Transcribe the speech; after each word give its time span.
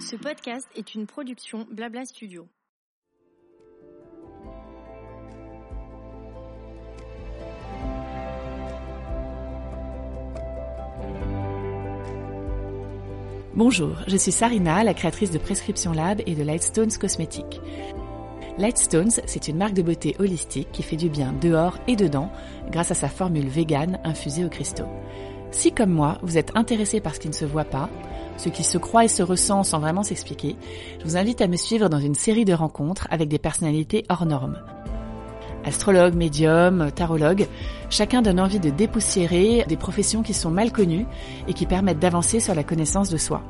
Ce 0.00 0.16
podcast 0.16 0.66
est 0.74 0.94
une 0.94 1.06
production 1.06 1.66
Blabla 1.70 2.06
Studio. 2.06 2.48
Bonjour, 13.54 13.96
je 14.06 14.16
suis 14.16 14.32
Sarina, 14.32 14.82
la 14.82 14.94
créatrice 14.94 15.30
de 15.30 15.38
Prescription 15.38 15.92
Lab 15.92 16.22
et 16.24 16.34
de 16.34 16.42
Lightstones 16.42 16.92
Cosmétiques. 16.92 17.60
Lightstones, 18.56 19.10
c'est 19.26 19.48
une 19.48 19.58
marque 19.58 19.74
de 19.74 19.82
beauté 19.82 20.16
holistique 20.18 20.72
qui 20.72 20.82
fait 20.82 20.96
du 20.96 21.10
bien 21.10 21.34
dehors 21.34 21.76
et 21.86 21.96
dedans 21.96 22.32
grâce 22.70 22.90
à 22.90 22.94
sa 22.94 23.08
formule 23.08 23.48
végane 23.48 23.98
infusée 24.04 24.44
aux 24.44 24.50
cristaux. 24.50 24.88
Si 25.52 25.72
comme 25.72 25.90
moi, 25.90 26.18
vous 26.22 26.38
êtes 26.38 26.52
intéressé 26.54 27.00
par 27.00 27.14
ce 27.14 27.20
qui 27.20 27.28
ne 27.28 27.34
se 27.34 27.44
voit 27.44 27.64
pas, 27.64 27.88
ce 28.36 28.48
qui 28.48 28.62
se 28.62 28.78
croit 28.78 29.04
et 29.04 29.08
se 29.08 29.22
ressent 29.22 29.64
sans 29.64 29.80
vraiment 29.80 30.02
s'expliquer, 30.02 30.56
je 31.00 31.04
vous 31.04 31.16
invite 31.16 31.40
à 31.40 31.48
me 31.48 31.56
suivre 31.56 31.88
dans 31.88 31.98
une 31.98 32.14
série 32.14 32.44
de 32.44 32.54
rencontres 32.54 33.08
avec 33.10 33.28
des 33.28 33.38
personnalités 33.38 34.04
hors 34.08 34.26
normes. 34.26 34.58
Astrologues, 35.64 36.14
médiums, 36.14 36.90
tarologues, 36.94 37.46
chacun 37.90 38.22
donne 38.22 38.40
envie 38.40 38.60
de 38.60 38.70
dépoussiérer 38.70 39.64
des 39.68 39.76
professions 39.76 40.22
qui 40.22 40.32
sont 40.32 40.50
mal 40.50 40.72
connues 40.72 41.06
et 41.48 41.52
qui 41.52 41.66
permettent 41.66 41.98
d'avancer 41.98 42.40
sur 42.40 42.54
la 42.54 42.64
connaissance 42.64 43.10
de 43.10 43.18
soi. 43.18 43.42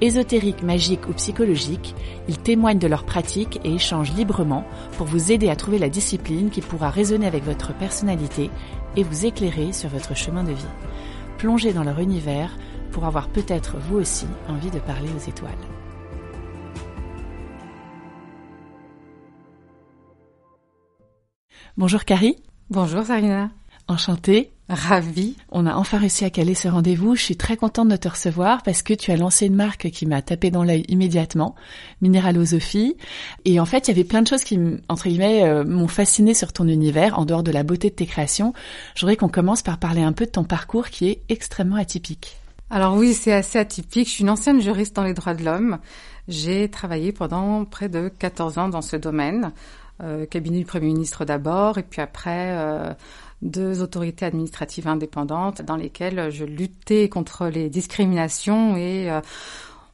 Ésotériques, 0.00 0.62
magiques 0.62 1.08
ou 1.08 1.12
psychologiques, 1.12 1.94
ils 2.26 2.38
témoignent 2.38 2.78
de 2.78 2.86
leurs 2.88 3.04
pratiques 3.04 3.60
et 3.64 3.74
échangent 3.74 4.14
librement 4.14 4.64
pour 4.96 5.06
vous 5.06 5.30
aider 5.30 5.50
à 5.50 5.56
trouver 5.56 5.78
la 5.78 5.90
discipline 5.90 6.48
qui 6.48 6.62
pourra 6.62 6.88
résonner 6.88 7.26
avec 7.26 7.44
votre 7.44 7.74
personnalité 7.74 8.50
et 8.96 9.02
vous 9.02 9.26
éclairer 9.26 9.72
sur 9.72 9.90
votre 9.90 10.16
chemin 10.16 10.42
de 10.42 10.52
vie. 10.52 10.64
Plongez 11.40 11.72
dans 11.72 11.84
leur 11.84 12.00
univers 12.00 12.54
pour 12.92 13.06
avoir 13.06 13.30
peut-être 13.30 13.78
vous 13.78 13.96
aussi 13.96 14.26
envie 14.46 14.70
de 14.70 14.78
parler 14.78 15.08
aux 15.08 15.26
étoiles. 15.26 15.54
Bonjour 21.78 22.04
Carrie. 22.04 22.36
Bonjour 22.68 23.04
Sarina. 23.04 23.48
Enchantée. 23.90 24.52
Ravie. 24.68 25.34
On 25.50 25.66
a 25.66 25.74
enfin 25.74 25.98
réussi 25.98 26.24
à 26.24 26.30
caler 26.30 26.54
ce 26.54 26.68
rendez-vous. 26.68 27.16
Je 27.16 27.22
suis 27.22 27.36
très 27.36 27.56
contente 27.56 27.88
de 27.88 27.96
te 27.96 28.06
recevoir 28.06 28.62
parce 28.62 28.82
que 28.82 28.94
tu 28.94 29.10
as 29.10 29.16
lancé 29.16 29.46
une 29.46 29.56
marque 29.56 29.90
qui 29.90 30.06
m'a 30.06 30.22
tapé 30.22 30.52
dans 30.52 30.62
l'œil 30.62 30.84
immédiatement, 30.86 31.56
Minéralosophie. 32.00 32.96
Et 33.44 33.58
en 33.58 33.64
fait, 33.64 33.88
il 33.88 33.90
y 33.90 33.94
avait 33.94 34.04
plein 34.04 34.22
de 34.22 34.28
choses 34.28 34.44
qui, 34.44 34.60
entre 34.88 35.08
guillemets, 35.08 35.42
euh, 35.42 35.64
m'ont 35.64 35.88
fasciné 35.88 36.34
sur 36.34 36.52
ton 36.52 36.68
univers, 36.68 37.18
en 37.18 37.24
dehors 37.24 37.42
de 37.42 37.50
la 37.50 37.64
beauté 37.64 37.90
de 37.90 37.96
tes 37.96 38.06
créations. 38.06 38.54
Je 38.94 39.00
voudrais 39.00 39.16
qu'on 39.16 39.28
commence 39.28 39.62
par 39.62 39.76
parler 39.76 40.02
un 40.02 40.12
peu 40.12 40.24
de 40.24 40.30
ton 40.30 40.44
parcours 40.44 40.90
qui 40.90 41.08
est 41.08 41.22
extrêmement 41.28 41.74
atypique. 41.74 42.36
Alors 42.70 42.94
oui, 42.94 43.12
c'est 43.12 43.32
assez 43.32 43.58
atypique. 43.58 44.06
Je 44.06 44.12
suis 44.12 44.22
une 44.22 44.30
ancienne 44.30 44.60
juriste 44.60 44.94
dans 44.94 45.02
les 45.02 45.14
droits 45.14 45.34
de 45.34 45.44
l'homme. 45.44 45.78
J'ai 46.28 46.70
travaillé 46.70 47.10
pendant 47.10 47.64
près 47.64 47.88
de 47.88 48.08
14 48.20 48.58
ans 48.58 48.68
dans 48.68 48.82
ce 48.82 48.94
domaine. 48.94 49.50
Euh, 50.02 50.24
cabinet 50.24 50.60
du 50.60 50.64
Premier 50.64 50.86
ministre 50.86 51.26
d'abord, 51.26 51.76
et 51.76 51.82
puis 51.82 52.00
après 52.00 52.52
euh, 52.52 52.94
deux 53.42 53.82
autorités 53.82 54.26
administratives 54.26 54.88
indépendantes 54.88 55.62
dans 55.62 55.76
lesquelles 55.76 56.30
je 56.30 56.44
luttais 56.44 57.08
contre 57.08 57.46
les 57.46 57.70
discriminations 57.70 58.76
et 58.76 59.10
euh, 59.10 59.20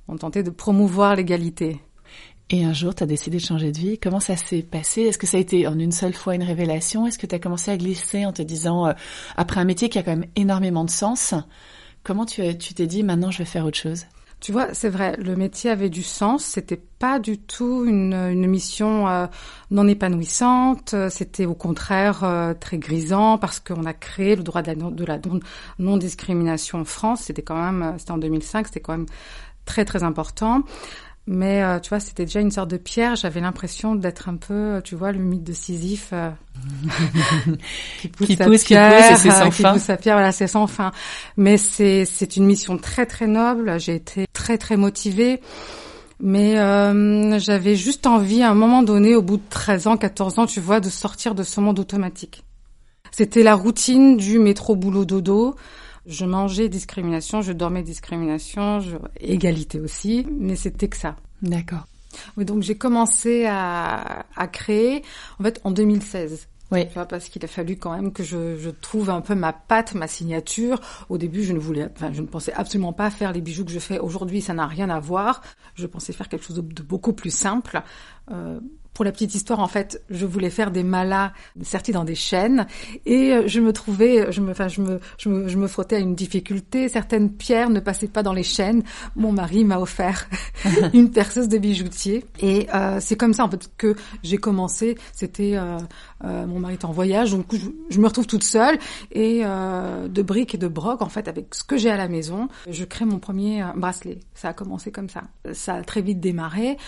on 0.08 0.16
tentait 0.16 0.42
de 0.42 0.50
promouvoir 0.50 1.16
l'égalité. 1.16 1.80
Et 2.50 2.64
un 2.64 2.72
jour, 2.72 2.94
tu 2.94 3.02
as 3.02 3.06
décidé 3.06 3.38
de 3.38 3.42
changer 3.42 3.72
de 3.72 3.78
vie. 3.78 3.98
Comment 3.98 4.20
ça 4.20 4.36
s'est 4.36 4.62
passé? 4.62 5.02
Est-ce 5.02 5.18
que 5.18 5.26
ça 5.26 5.36
a 5.36 5.40
été 5.40 5.66
en 5.66 5.78
une 5.78 5.90
seule 5.90 6.14
fois 6.14 6.36
une 6.36 6.44
révélation? 6.44 7.06
Est-ce 7.06 7.18
que 7.18 7.26
tu 7.26 7.34
as 7.34 7.40
commencé 7.40 7.72
à 7.72 7.76
glisser 7.76 8.24
en 8.24 8.32
te 8.32 8.42
disant, 8.42 8.94
après 9.36 9.60
un 9.60 9.64
métier 9.64 9.88
qui 9.88 9.98
a 9.98 10.04
quand 10.04 10.12
même 10.12 10.30
énormément 10.36 10.84
de 10.84 10.90
sens, 10.90 11.34
comment 12.04 12.24
tu 12.24 12.56
t'es 12.56 12.86
dit, 12.86 13.02
maintenant 13.02 13.32
je 13.32 13.38
vais 13.38 13.44
faire 13.44 13.66
autre 13.66 13.78
chose? 13.78 14.04
Tu 14.46 14.52
vois, 14.52 14.72
c'est 14.74 14.90
vrai, 14.90 15.16
le 15.16 15.34
métier 15.34 15.70
avait 15.70 15.90
du 15.90 16.04
sens. 16.04 16.44
C'était 16.44 16.76
pas 16.76 17.18
du 17.18 17.36
tout 17.36 17.84
une, 17.84 18.14
une 18.14 18.46
mission 18.46 19.08
euh, 19.08 19.26
non 19.72 19.88
épanouissante. 19.88 20.94
C'était 21.10 21.46
au 21.46 21.54
contraire 21.54 22.22
euh, 22.22 22.54
très 22.54 22.78
grisant 22.78 23.38
parce 23.38 23.58
qu'on 23.58 23.84
a 23.86 23.92
créé 23.92 24.36
le 24.36 24.44
droit 24.44 24.62
de 24.62 24.68
la, 24.70 24.74
de 24.76 25.04
la 25.04 25.18
non-discrimination 25.80 26.78
en 26.78 26.84
France. 26.84 27.22
C'était 27.22 27.42
quand 27.42 27.60
même, 27.60 27.82
euh, 27.82 27.98
c'était 27.98 28.12
en 28.12 28.18
2005, 28.18 28.68
c'était 28.68 28.78
quand 28.78 28.96
même 28.96 29.06
très 29.64 29.84
très 29.84 30.04
important. 30.04 30.62
Mais 31.28 31.62
euh, 31.62 31.80
tu 31.80 31.88
vois, 31.88 31.98
c'était 31.98 32.24
déjà 32.24 32.40
une 32.40 32.52
sorte 32.52 32.70
de 32.70 32.76
pierre. 32.76 33.16
J'avais 33.16 33.40
l'impression 33.40 33.96
d'être 33.96 34.28
un 34.28 34.36
peu, 34.36 34.80
tu 34.84 34.94
vois, 34.94 35.10
le 35.10 35.18
mythe 35.18 35.42
de 35.42 35.52
Sisyphe 35.52 36.10
euh, 36.12 36.30
qui 38.00 38.08
pousse, 38.08 38.26
qui 38.28 38.36
pousse, 38.36 38.64
pierre, 38.64 38.96
qui 38.96 39.02
pousse, 39.02 39.10
et 39.10 39.16
c'est 39.16 39.30
sans 39.30 39.50
qui 39.50 39.62
fin. 39.62 39.72
pousse 39.72 39.82
sa 39.82 39.96
pierre. 39.96 40.14
Voilà, 40.14 40.30
c'est 40.30 40.46
sans 40.46 40.68
fin. 40.68 40.92
Mais 41.36 41.56
c'est 41.56 42.04
c'est 42.04 42.36
une 42.36 42.46
mission 42.46 42.78
très 42.78 43.06
très 43.06 43.26
noble. 43.26 43.80
J'ai 43.80 43.96
été 43.96 44.26
très 44.32 44.56
très 44.56 44.76
motivée. 44.76 45.40
Mais 46.20 46.58
euh, 46.58 47.38
j'avais 47.38 47.74
juste 47.74 48.06
envie, 48.06 48.42
à 48.42 48.50
un 48.50 48.54
moment 48.54 48.82
donné, 48.82 49.14
au 49.14 49.22
bout 49.22 49.36
de 49.36 49.42
13 49.50 49.86
ans, 49.86 49.96
14 49.96 50.38
ans, 50.38 50.46
tu 50.46 50.60
vois, 50.60 50.80
de 50.80 50.88
sortir 50.88 51.34
de 51.34 51.42
ce 51.42 51.60
monde 51.60 51.78
automatique. 51.78 52.42
C'était 53.10 53.42
la 53.42 53.54
routine 53.54 54.16
du 54.16 54.38
métro 54.38 54.76
boulot 54.76 55.04
dodo. 55.04 55.56
Je 56.06 56.24
mangeais 56.24 56.68
discrimination, 56.68 57.42
je 57.42 57.52
dormais 57.52 57.82
discrimination, 57.82 58.80
je... 58.80 58.96
égalité 59.20 59.80
aussi, 59.80 60.26
mais 60.38 60.56
c'était 60.56 60.88
que 60.88 60.96
ça. 60.96 61.16
D'accord. 61.42 61.86
Oui, 62.36 62.44
donc 62.44 62.62
j'ai 62.62 62.76
commencé 62.76 63.44
à, 63.46 64.24
à 64.36 64.46
créer, 64.46 65.02
en 65.38 65.42
fait, 65.42 65.60
en 65.64 65.70
2016. 65.70 66.48
Oui. 66.72 66.86
Tu 66.88 66.94
vois, 66.94 67.06
parce 67.06 67.28
qu'il 67.28 67.44
a 67.44 67.48
fallu 67.48 67.76
quand 67.76 67.94
même 67.94 68.12
que 68.12 68.24
je, 68.24 68.56
je, 68.56 68.70
trouve 68.70 69.10
un 69.10 69.20
peu 69.20 69.34
ma 69.34 69.52
patte, 69.52 69.94
ma 69.94 70.08
signature. 70.08 70.80
Au 71.08 71.16
début, 71.16 71.44
je 71.44 71.52
ne 71.52 71.58
voulais, 71.58 71.88
enfin, 71.94 72.12
je 72.12 72.20
ne 72.20 72.26
pensais 72.26 72.52
absolument 72.52 72.92
pas 72.92 73.10
faire 73.10 73.32
les 73.32 73.40
bijoux 73.40 73.64
que 73.64 73.70
je 73.70 73.78
fais 73.78 73.98
aujourd'hui. 73.98 74.40
Ça 74.40 74.52
n'a 74.52 74.66
rien 74.66 74.90
à 74.90 74.98
voir. 74.98 75.42
Je 75.74 75.86
pensais 75.86 76.12
faire 76.12 76.28
quelque 76.28 76.44
chose 76.44 76.56
de, 76.56 76.62
de 76.62 76.82
beaucoup 76.82 77.12
plus 77.12 77.30
simple. 77.30 77.82
Euh, 78.32 78.58
pour 78.96 79.04
la 79.04 79.12
petite 79.12 79.34
histoire, 79.34 79.60
en 79.60 79.68
fait, 79.68 80.02
je 80.08 80.24
voulais 80.24 80.48
faire 80.48 80.70
des 80.70 80.82
malas 80.82 81.34
sertis 81.60 81.92
dans 81.92 82.04
des 82.04 82.14
chaînes 82.14 82.66
et 83.04 83.34
euh, 83.34 83.42
je 83.46 83.60
me 83.60 83.74
trouvais, 83.74 84.32
je 84.32 84.40
me, 84.40 84.52
enfin, 84.52 84.68
je 84.68 84.80
me, 84.80 85.00
je 85.18 85.28
me, 85.28 85.48
je 85.48 85.58
me 85.58 85.66
frottais 85.66 85.96
à 85.96 85.98
une 85.98 86.14
difficulté. 86.14 86.88
Certaines 86.88 87.30
pierres 87.30 87.68
ne 87.68 87.80
passaient 87.80 88.08
pas 88.08 88.22
dans 88.22 88.32
les 88.32 88.42
chaînes. 88.42 88.82
Mon 89.14 89.32
mari 89.32 89.64
m'a 89.64 89.80
offert 89.80 90.30
une 90.94 91.10
perceuse 91.10 91.48
de 91.48 91.58
bijoutier 91.58 92.24
et 92.40 92.68
euh, 92.74 92.96
c'est 92.98 93.16
comme 93.16 93.34
ça 93.34 93.44
en 93.44 93.50
fait 93.50 93.68
que 93.76 93.94
j'ai 94.22 94.38
commencé. 94.38 94.96
C'était 95.12 95.58
euh, 95.58 95.76
euh, 96.24 96.46
mon 96.46 96.58
mari 96.58 96.76
était 96.76 96.86
en 96.86 96.92
voyage, 96.92 97.32
donc 97.32 97.54
je, 97.54 97.68
je, 97.90 98.00
me 98.00 98.06
retrouve 98.06 98.26
toute 98.26 98.44
seule 98.44 98.78
et 99.12 99.42
euh, 99.44 100.08
de 100.08 100.22
briques 100.22 100.54
et 100.54 100.58
de 100.58 100.68
broc 100.68 101.02
en 101.02 101.10
fait 101.10 101.28
avec 101.28 101.54
ce 101.54 101.64
que 101.64 101.76
j'ai 101.76 101.90
à 101.90 101.98
la 101.98 102.08
maison, 102.08 102.48
je 102.66 102.84
crée 102.84 103.04
mon 103.04 103.18
premier 103.18 103.62
bracelet. 103.76 104.20
Ça 104.34 104.48
a 104.48 104.52
commencé 104.54 104.90
comme 104.90 105.10
ça. 105.10 105.24
Ça 105.52 105.74
a 105.74 105.82
très 105.82 106.00
vite 106.00 106.18
démarré. 106.20 106.78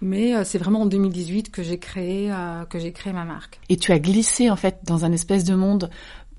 Mais 0.00 0.34
euh, 0.34 0.44
c'est 0.44 0.58
vraiment 0.58 0.82
en 0.82 0.86
2018 0.86 1.50
que 1.50 1.62
j'ai 1.62 1.78
créé 1.78 2.30
euh, 2.30 2.64
que 2.64 2.78
j'ai 2.78 2.92
créé 2.92 3.12
ma 3.12 3.24
marque. 3.24 3.60
Et 3.68 3.76
tu 3.76 3.92
as 3.92 3.98
glissé 3.98 4.50
en 4.50 4.56
fait 4.56 4.80
dans 4.84 5.04
un 5.04 5.12
espèce 5.12 5.44
de 5.44 5.54
monde 5.54 5.90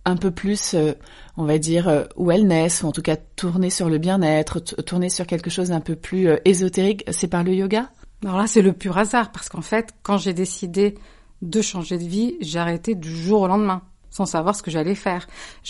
un 0.05 0.15
peu 0.15 0.31
plus, 0.31 0.75
euh, 0.75 0.93
on 1.35 1.45
va 1.45 1.57
dire, 1.57 1.89
euh, 1.89 2.03
wellness, 2.15 2.83
ou 2.83 2.87
en 2.87 2.91
tout 2.91 3.01
cas 3.01 3.17
tourné 3.17 3.69
sur 3.69 3.89
le 3.89 3.97
bien-être, 3.97 4.59
tourné 4.59 5.09
sur 5.09 5.25
quelque 5.25 5.49
chose 5.49 5.69
d'un 5.69 5.81
peu 5.81 5.95
plus 5.95 6.29
euh, 6.29 6.37
ésotérique. 6.45 7.03
C'est 7.11 7.27
par 7.27 7.43
le 7.43 7.53
yoga? 7.53 7.89
Alors 8.23 8.37
là, 8.37 8.47
c'est 8.47 8.61
le 8.61 8.71
pur 8.71 8.97
hasard, 8.97 9.31
parce 9.31 9.49
qu'en 9.49 9.61
fait, 9.61 9.93
quand 10.03 10.17
j'ai 10.17 10.33
décidé 10.33 10.95
de 11.41 11.61
changer 11.61 11.97
de 11.97 12.03
vie, 12.03 12.35
j'ai 12.39 12.59
arrêté 12.59 12.95
du 12.95 13.09
jour 13.09 13.41
au 13.41 13.47
lendemain 13.47 13.81
sans 14.15 14.25
savoir 14.25 14.55
ce 14.55 14.63
que 14.63 14.71
j'allais 14.71 14.95
faire. 14.95 15.27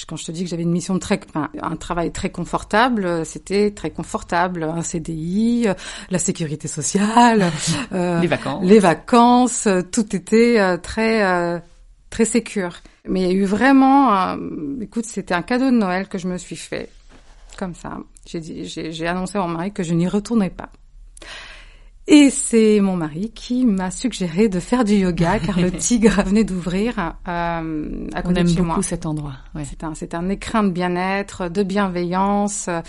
Quand 0.07 0.17
je 0.17 0.25
te 0.25 0.31
dis 0.31 0.44
que 0.44 0.50
j'avais 0.50 0.63
une 0.63 0.72
mission 0.72 1.00
très, 1.00 1.19
enfin, 1.29 1.50
un 1.61 1.75
travail 1.75 2.11
très 2.11 2.29
confortable, 2.29 3.25
c'était 3.25 3.72
très 3.72 3.89
confortable, 3.89 4.63
un 4.63 4.81
CDI, 4.81 5.67
la 6.09 6.19
sécurité 6.19 6.67
sociale, 6.67 7.51
euh, 7.94 8.19
les 8.19 8.28
vacances, 8.28 8.63
les 8.63 8.79
vacances, 8.79 9.67
tout 9.91 10.16
était 10.16 10.78
très 10.79 11.61
très 12.09 12.25
sécure. 12.25 12.81
Mais 13.07 13.22
il 13.22 13.28
y 13.28 13.29
a 13.29 13.33
eu 13.33 13.44
vraiment, 13.44 14.16
euh, 14.16 14.38
écoute, 14.81 15.06
c'était 15.06 15.33
un 15.33 15.41
cadeau 15.41 15.66
de 15.66 15.75
Noël 15.75 16.07
que 16.07 16.17
je 16.17 16.27
me 16.27 16.38
suis 16.38 16.56
fait, 16.56 16.89
comme 17.57 17.75
ça. 17.75 17.97
J'ai 18.25 18.39
dit, 18.39 18.66
j'ai 18.66 19.07
annoncé 19.07 19.38
à 19.38 19.42
mon 19.42 19.50
mari 19.50 19.71
que 19.71 19.83
je 19.83 19.94
n'y 19.94 20.07
retournais 20.07 20.50
pas. 20.50 20.69
Et 22.07 22.30
c'est 22.30 22.80
mon 22.81 22.96
mari 22.96 23.31
qui 23.34 23.66
m'a 23.66 23.90
suggéré 23.90 24.48
de 24.48 24.60
faire 24.60 24.84
du 24.84 24.94
yoga 24.94 25.40
car 25.40 25.60
le 25.60 25.72
tigre 25.78 26.22
venait 26.24 26.44
d'ouvrir 26.44 27.16
euh, 27.28 28.07
à 28.13 28.22
côté 28.22 28.36
On 28.36 28.36
aime 28.36 28.44
de 28.44 28.50
chez 28.50 28.56
beaucoup 28.57 28.68
moi. 28.68 28.84
cet 28.84 29.07
endroit. 29.07 29.34
Ouais. 29.56 29.63
C'est 29.68 29.84
un, 29.84 29.96
c'est 29.96 30.13
un 30.13 30.30
écrin 30.30 30.63
de 30.63 30.69
bien-être, 30.69 31.50
de 31.50 31.63
bienveillance, 31.63 32.68
euh, 32.68 32.81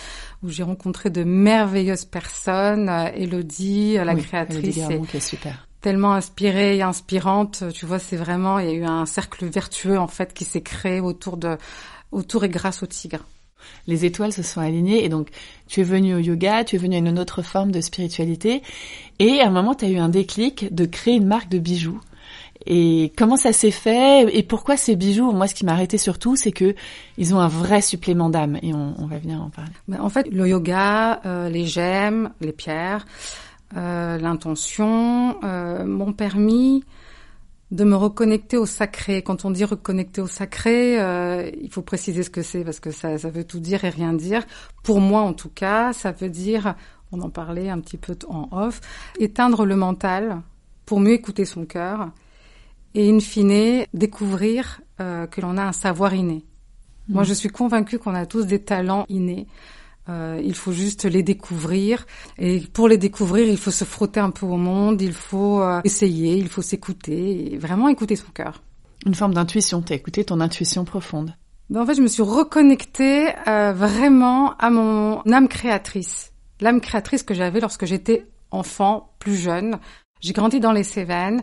où 0.42 0.50
j'ai 0.50 0.62
rencontré 0.62 1.08
de 1.08 1.24
merveilleuses 1.24 2.04
personnes. 2.04 2.90
Euh, 2.90 3.08
Elodie, 3.14 3.94
la 3.94 4.14
oui, 4.14 4.22
créatrice, 4.22 4.76
Elodie 4.76 5.06
qui 5.08 5.16
est 5.16 5.20
super. 5.20 5.66
Tellement 5.80 6.12
inspirée 6.12 6.76
et 6.76 6.82
inspirante, 6.82 7.64
tu 7.72 7.86
vois, 7.86 7.98
c'est 7.98 8.16
vraiment, 8.16 8.58
il 8.58 8.66
y 8.66 8.70
a 8.70 8.74
eu 8.74 8.84
un 8.84 9.06
cercle 9.06 9.46
vertueux 9.46 9.98
en 9.98 10.08
fait 10.08 10.34
qui 10.34 10.44
s'est 10.44 10.62
créé 10.62 11.00
autour 11.00 11.38
de, 11.38 11.56
autour 12.12 12.44
et 12.44 12.50
grâce 12.50 12.82
au 12.82 12.86
tigre 12.86 13.24
les 13.86 14.04
étoiles 14.04 14.32
se 14.32 14.42
sont 14.42 14.60
alignées 14.60 15.04
et 15.04 15.08
donc 15.08 15.28
tu 15.66 15.80
es 15.80 15.84
venu 15.84 16.14
au 16.14 16.18
yoga, 16.18 16.64
tu 16.64 16.76
es 16.76 16.78
venu 16.78 16.96
à 16.96 16.98
une 16.98 17.18
autre 17.18 17.42
forme 17.42 17.72
de 17.72 17.80
spiritualité 17.80 18.62
et 19.18 19.40
à 19.40 19.48
un 19.48 19.50
moment 19.50 19.74
tu 19.74 19.84
as 19.84 19.88
eu 19.88 19.98
un 19.98 20.08
déclic 20.08 20.74
de 20.74 20.84
créer 20.84 21.16
une 21.16 21.26
marque 21.26 21.48
de 21.48 21.58
bijoux. 21.58 22.00
Et 22.68 23.12
comment 23.16 23.36
ça 23.36 23.52
s'est 23.52 23.70
fait 23.70 24.26
et 24.36 24.42
pourquoi 24.42 24.76
ces 24.76 24.96
bijoux? 24.96 25.30
Moi, 25.30 25.46
ce 25.46 25.54
qui 25.54 25.64
m'a 25.64 25.72
arrêté 25.72 25.98
surtout, 25.98 26.34
c'est 26.34 26.50
que 26.50 26.74
ils 27.16 27.32
ont 27.32 27.38
un 27.38 27.46
vrai 27.46 27.80
supplément 27.80 28.28
d'âme 28.28 28.58
et 28.60 28.74
on, 28.74 28.94
on, 28.98 29.06
va 29.06 29.18
venir 29.18 29.40
en 29.40 29.50
parler. 29.50 29.70
Ben, 29.86 30.00
en 30.00 30.08
fait, 30.08 30.26
le 30.32 30.48
yoga, 30.48 31.20
euh, 31.26 31.48
les 31.48 31.64
gemmes, 31.64 32.30
les 32.40 32.50
pierres, 32.50 33.06
euh, 33.76 34.18
l'intention 34.18 35.36
euh, 35.44 35.84
m'ont 35.84 36.12
permis 36.12 36.84
de 37.72 37.84
me 37.84 37.96
reconnecter 37.96 38.56
au 38.56 38.66
sacré. 38.66 39.22
Quand 39.22 39.44
on 39.44 39.50
dit 39.50 39.64
reconnecter 39.64 40.20
au 40.20 40.28
sacré, 40.28 41.00
euh, 41.00 41.50
il 41.60 41.70
faut 41.70 41.82
préciser 41.82 42.22
ce 42.22 42.30
que 42.30 42.42
c'est 42.42 42.64
parce 42.64 42.78
que 42.78 42.92
ça, 42.92 43.18
ça 43.18 43.28
veut 43.28 43.44
tout 43.44 43.58
dire 43.58 43.84
et 43.84 43.88
rien 43.88 44.12
dire. 44.12 44.44
Pour 44.84 45.00
moi, 45.00 45.22
en 45.22 45.32
tout 45.32 45.48
cas, 45.48 45.92
ça 45.92 46.12
veut 46.12 46.30
dire, 46.30 46.76
on 47.12 47.20
en 47.20 47.30
parlait 47.30 47.68
un 47.68 47.80
petit 47.80 47.96
peu 47.96 48.16
en 48.28 48.48
off, 48.52 48.80
éteindre 49.18 49.64
le 49.64 49.76
mental 49.76 50.42
pour 50.84 51.00
mieux 51.00 51.12
écouter 51.12 51.44
son 51.44 51.64
cœur 51.64 52.10
et 52.94 53.10
in 53.10 53.20
fine 53.20 53.84
découvrir 53.92 54.80
euh, 55.00 55.26
que 55.26 55.40
l'on 55.40 55.56
a 55.56 55.64
un 55.64 55.72
savoir 55.72 56.14
inné. 56.14 56.44
Mmh. 57.08 57.14
Moi, 57.14 57.24
je 57.24 57.34
suis 57.34 57.48
convaincue 57.48 57.98
qu'on 57.98 58.14
a 58.14 58.26
tous 58.26 58.46
des 58.46 58.62
talents 58.62 59.04
innés. 59.08 59.46
Euh, 60.08 60.40
il 60.44 60.54
faut 60.54 60.72
juste 60.72 61.04
les 61.04 61.22
découvrir. 61.22 62.06
Et 62.38 62.60
pour 62.60 62.88
les 62.88 62.98
découvrir, 62.98 63.48
il 63.48 63.58
faut 63.58 63.70
se 63.70 63.84
frotter 63.84 64.20
un 64.20 64.30
peu 64.30 64.46
au 64.46 64.56
monde, 64.56 65.02
il 65.02 65.12
faut 65.12 65.60
euh, 65.62 65.80
essayer, 65.84 66.36
il 66.36 66.48
faut 66.48 66.62
s'écouter, 66.62 67.52
et 67.52 67.58
vraiment 67.58 67.88
écouter 67.88 68.16
son 68.16 68.30
cœur. 68.32 68.62
Une 69.04 69.14
forme 69.14 69.34
d'intuition, 69.34 69.82
t'as 69.82 69.94
écouté 69.94 70.24
ton 70.24 70.40
intuition 70.40 70.84
profonde. 70.84 71.34
Ben, 71.70 71.82
en 71.82 71.86
fait, 71.86 71.94
je 71.94 72.02
me 72.02 72.06
suis 72.06 72.22
reconnectée 72.22 73.28
euh, 73.48 73.72
vraiment 73.72 74.56
à 74.56 74.70
mon 74.70 75.20
âme 75.32 75.48
créatrice. 75.48 76.32
L'âme 76.60 76.80
créatrice 76.80 77.22
que 77.22 77.34
j'avais 77.34 77.60
lorsque 77.60 77.86
j'étais 77.86 78.26
enfant, 78.50 79.12
plus 79.18 79.36
jeune. 79.36 79.78
J'ai 80.20 80.32
grandi 80.32 80.60
dans 80.60 80.72
les 80.72 80.84
Cévennes. 80.84 81.42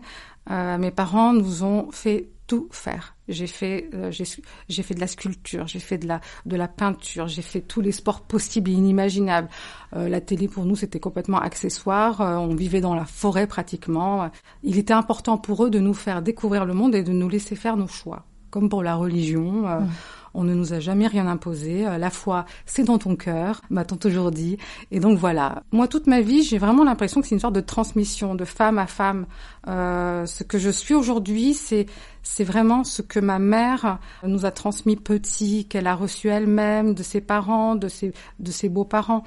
Euh, 0.50 0.78
mes 0.78 0.92
parents 0.92 1.34
nous 1.34 1.64
ont 1.64 1.92
fait 1.92 2.30
tout 2.48 2.68
faire. 2.72 3.16
J'ai 3.30 3.48
fait, 3.48 3.90
euh, 3.94 4.12
j'ai 4.12 4.84
fait 4.84 4.94
de 4.94 5.00
la 5.00 5.08
sculpture, 5.08 5.66
j'ai 5.68 5.80
fait 5.80 5.98
de 5.98 6.08
la, 6.08 6.20
de 6.46 6.58
la 6.58 6.68
peinture, 6.68 7.28
j'ai 7.28 7.42
fait 7.42 7.62
tous 7.62 7.80
les 7.80 7.94
sports 7.94 8.22
possibles 8.22 8.70
et 8.70 8.74
inimaginables. 8.74 9.48
Euh, 9.96 10.10
la 10.10 10.20
télé 10.20 10.50
pour 10.50 10.66
nous 10.66 10.76
c'était 10.76 11.00
complètement 11.00 11.40
accessoire. 11.40 12.20
Euh, 12.20 12.36
on 12.36 12.54
vivait 12.54 12.82
dans 12.82 12.96
la 12.96 13.06
forêt 13.06 13.48
pratiquement. 13.48 14.30
Il 14.62 14.78
était 14.78 14.94
important 14.94 15.38
pour 15.38 15.64
eux 15.66 15.70
de 15.70 15.80
nous 15.80 15.94
faire 15.94 16.22
découvrir 16.22 16.66
le 16.66 16.74
monde 16.74 16.96
et 16.96 17.04
de 17.04 17.14
nous 17.14 17.30
laisser 17.30 17.56
faire 17.56 17.78
nos 17.78 17.88
choix, 17.88 18.26
comme 18.50 18.68
pour 18.68 18.84
la 18.84 18.96
religion. 18.96 19.68
Mmh. 19.68 19.90
On 20.34 20.44
ne 20.44 20.54
nous 20.54 20.74
a 20.74 20.80
jamais 20.80 21.08
rien 21.08 21.28
imposé. 21.28 21.84
La 21.98 22.10
foi, 22.10 22.46
c'est 22.66 22.84
dans 22.84 22.98
ton 22.98 23.16
cœur, 23.16 23.62
m'a-t-on 23.70 23.98
toujours 23.98 24.32
dit. 24.32 24.58
Et 24.92 25.00
donc 25.00 25.18
voilà. 25.18 25.64
Moi, 25.72 25.88
toute 25.88 26.08
ma 26.08 26.22
vie, 26.22 26.44
j'ai 26.44 26.58
vraiment 26.58 26.84
l'impression 26.84 27.22
que 27.22 27.28
c'est 27.28 27.36
une 27.36 27.42
sorte 27.42 27.56
de 27.56 27.62
transmission 27.62 28.36
de 28.36 28.46
femme 28.46 28.78
à 28.78 28.88
femme. 28.88 29.26
Euh, 29.68 30.26
ce 30.26 30.44
que 30.44 30.58
je 30.58 30.70
suis 30.70 30.94
aujourd'hui, 30.94 31.54
c'est 31.54 31.86
c'est 32.24 32.46
vraiment 32.46 32.84
ce 32.84 33.02
que 33.02 33.20
ma 33.20 33.38
mère 33.38 34.00
nous 34.26 34.46
a 34.46 34.52
transmis 34.52 34.96
petit, 34.96 35.66
qu'elle 35.66 35.88
a 35.88 35.96
reçu 35.96 36.30
elle-même 36.30 36.94
de 36.94 37.04
ses 37.04 37.22
parents, 37.22 37.76
de 37.76 37.90
ses 37.90 38.14
de 38.40 38.52
ses 38.52 38.70
beaux-parents. 38.70 39.24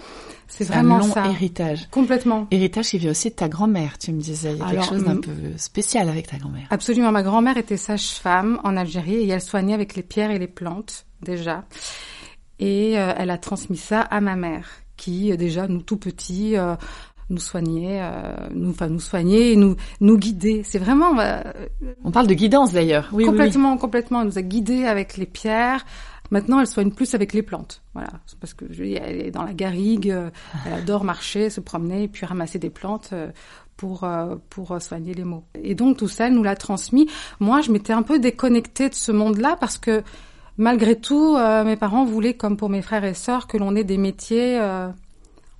C'est 0.48 0.64
vraiment 0.64 0.96
un 0.96 1.00
long 1.00 1.12
ça. 1.12 1.26
héritage. 1.26 1.88
Complètement. 1.90 2.46
Héritage 2.50 2.88
qui 2.88 2.98
vient 2.98 3.10
aussi 3.10 3.30
de 3.30 3.34
ta 3.34 3.48
grand-mère, 3.48 3.98
tu 3.98 4.12
me 4.12 4.20
disais. 4.20 4.52
Il 4.52 4.58
y 4.58 4.62
a 4.62 4.70
quelque 4.70 4.84
chose 4.86 5.04
d'un 5.04 5.16
peu 5.16 5.32
spécial 5.56 6.08
avec 6.08 6.26
ta 6.26 6.38
grand-mère. 6.38 6.66
Absolument. 6.70 7.12
Ma 7.12 7.22
grand-mère 7.22 7.58
était 7.58 7.76
sage-femme 7.76 8.60
en 8.64 8.76
Algérie 8.76 9.16
et 9.16 9.28
elle 9.28 9.42
soignait 9.42 9.74
avec 9.74 9.94
les 9.94 10.02
pierres 10.02 10.30
et 10.30 10.38
les 10.38 10.48
plantes 10.48 11.06
déjà. 11.22 11.64
Et 12.58 12.98
euh, 12.98 13.12
elle 13.16 13.30
a 13.30 13.38
transmis 13.38 13.76
ça 13.76 14.00
à 14.00 14.20
ma 14.20 14.36
mère, 14.36 14.68
qui 14.96 15.30
euh, 15.30 15.36
déjà 15.36 15.68
nous 15.68 15.82
tout 15.82 15.98
petits 15.98 16.56
euh, 16.56 16.74
nous 17.30 17.38
soignait, 17.38 18.00
euh, 18.02 18.34
nous, 18.54 18.70
enfin 18.70 18.88
nous 18.88 19.00
soigner, 19.00 19.52
et 19.52 19.56
nous 19.56 19.76
nous 20.00 20.18
guider. 20.18 20.62
C'est 20.64 20.78
vraiment. 20.78 21.18
Euh, 21.18 21.42
On 22.04 22.10
parle 22.10 22.26
de 22.26 22.34
guidance 22.34 22.72
d'ailleurs. 22.72 23.08
Oui, 23.12 23.24
complètement, 23.24 23.72
oui. 23.72 23.78
complètement. 23.78 24.20
Elle 24.20 24.28
nous 24.28 24.38
a 24.38 24.42
guidés 24.42 24.84
avec 24.84 25.16
les 25.16 25.26
pierres. 25.26 25.84
Maintenant, 26.30 26.60
elle 26.60 26.66
soigne 26.66 26.90
plus 26.90 27.14
avec 27.14 27.32
les 27.32 27.42
plantes. 27.42 27.82
Voilà, 27.94 28.10
parce 28.40 28.52
que 28.52 28.64
je, 28.70 28.82
elle 28.82 29.20
est 29.20 29.30
dans 29.30 29.44
la 29.44 29.54
garrigue, 29.54 30.12
elle 30.66 30.72
adore 30.72 31.04
marcher, 31.04 31.50
se 31.50 31.60
promener, 31.60 32.04
et 32.04 32.08
puis 32.08 32.26
ramasser 32.26 32.58
des 32.58 32.70
plantes 32.70 33.14
pour 33.76 34.04
pour 34.50 34.82
soigner 34.82 35.14
les 35.14 35.22
maux. 35.22 35.44
Et 35.62 35.76
donc 35.76 35.98
tout 35.98 36.08
ça, 36.08 36.26
elle 36.26 36.34
nous 36.34 36.42
l'a 36.42 36.56
transmis. 36.56 37.08
Moi, 37.38 37.60
je 37.60 37.70
m'étais 37.70 37.92
un 37.92 38.02
peu 38.02 38.18
déconnectée 38.18 38.88
de 38.88 38.94
ce 38.94 39.12
monde-là 39.12 39.56
parce 39.60 39.78
que 39.78 40.02
malgré 40.58 40.96
tout, 40.96 41.36
euh, 41.36 41.64
mes 41.64 41.76
parents 41.76 42.04
voulaient, 42.04 42.34
comme 42.34 42.56
pour 42.56 42.68
mes 42.68 42.82
frères 42.82 43.04
et 43.04 43.14
sœurs, 43.14 43.46
que 43.46 43.56
l'on 43.56 43.76
ait 43.76 43.84
des 43.84 43.98
métiers, 43.98 44.58
euh, 44.60 44.88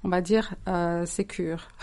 on 0.07 0.09
va 0.09 0.21
dire, 0.21 0.55
euh, 0.69 1.05
sécures. 1.05 1.69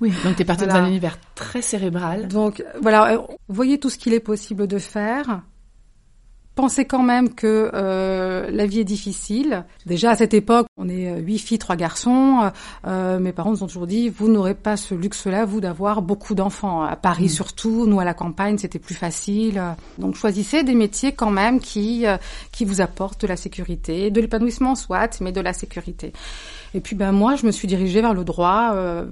Oui, 0.00 0.10
donc 0.24 0.36
tu 0.36 0.42
es 0.42 0.44
partie 0.46 0.64
voilà. 0.64 0.80
dans 0.80 0.86
un 0.86 0.88
univers 0.88 1.18
très 1.34 1.60
cérébral. 1.60 2.26
Donc 2.28 2.64
voilà, 2.80 3.12
euh, 3.12 3.18
voyez 3.48 3.78
tout 3.78 3.90
ce 3.90 3.98
qu'il 3.98 4.14
est 4.14 4.20
possible 4.20 4.66
de 4.66 4.78
faire. 4.78 5.42
Pensez 6.58 6.86
quand 6.86 7.04
même 7.04 7.36
que 7.36 7.70
euh, 7.72 8.50
la 8.50 8.66
vie 8.66 8.80
est 8.80 8.84
difficile. 8.84 9.64
Déjà 9.86 10.10
à 10.10 10.16
cette 10.16 10.34
époque, 10.34 10.66
on 10.76 10.88
est 10.88 11.08
euh, 11.08 11.18
huit 11.18 11.38
filles, 11.38 11.60
trois 11.60 11.76
garçons. 11.76 12.50
Euh, 12.84 13.20
mes 13.20 13.30
parents 13.30 13.52
nous 13.52 13.62
ont 13.62 13.68
toujours 13.68 13.86
dit 13.86 14.08
vous 14.08 14.26
n'aurez 14.26 14.54
pas 14.54 14.76
ce 14.76 14.92
luxe-là, 14.96 15.44
vous, 15.44 15.60
d'avoir 15.60 16.02
beaucoup 16.02 16.34
d'enfants. 16.34 16.82
À 16.82 16.96
Paris 16.96 17.26
mmh. 17.26 17.28
surtout, 17.28 17.86
nous 17.86 18.00
à 18.00 18.04
la 18.04 18.12
campagne, 18.12 18.58
c'était 18.58 18.80
plus 18.80 18.96
facile. 18.96 19.62
Donc 19.98 20.16
choisissez 20.16 20.64
des 20.64 20.74
métiers 20.74 21.12
quand 21.12 21.30
même 21.30 21.60
qui 21.60 22.08
euh, 22.08 22.16
qui 22.50 22.64
vous 22.64 22.80
apportent 22.80 23.20
de 23.20 23.28
la 23.28 23.36
sécurité, 23.36 24.10
de 24.10 24.20
l'épanouissement 24.20 24.74
soit, 24.74 25.20
mais 25.20 25.30
de 25.30 25.40
la 25.40 25.52
sécurité. 25.52 26.12
Et 26.74 26.80
puis 26.80 26.96
ben 26.96 27.12
moi, 27.12 27.36
je 27.36 27.46
me 27.46 27.50
suis 27.50 27.68
dirigée 27.68 28.00
vers 28.00 28.14
le 28.14 28.24
droit 28.24 28.72
euh, 28.74 29.06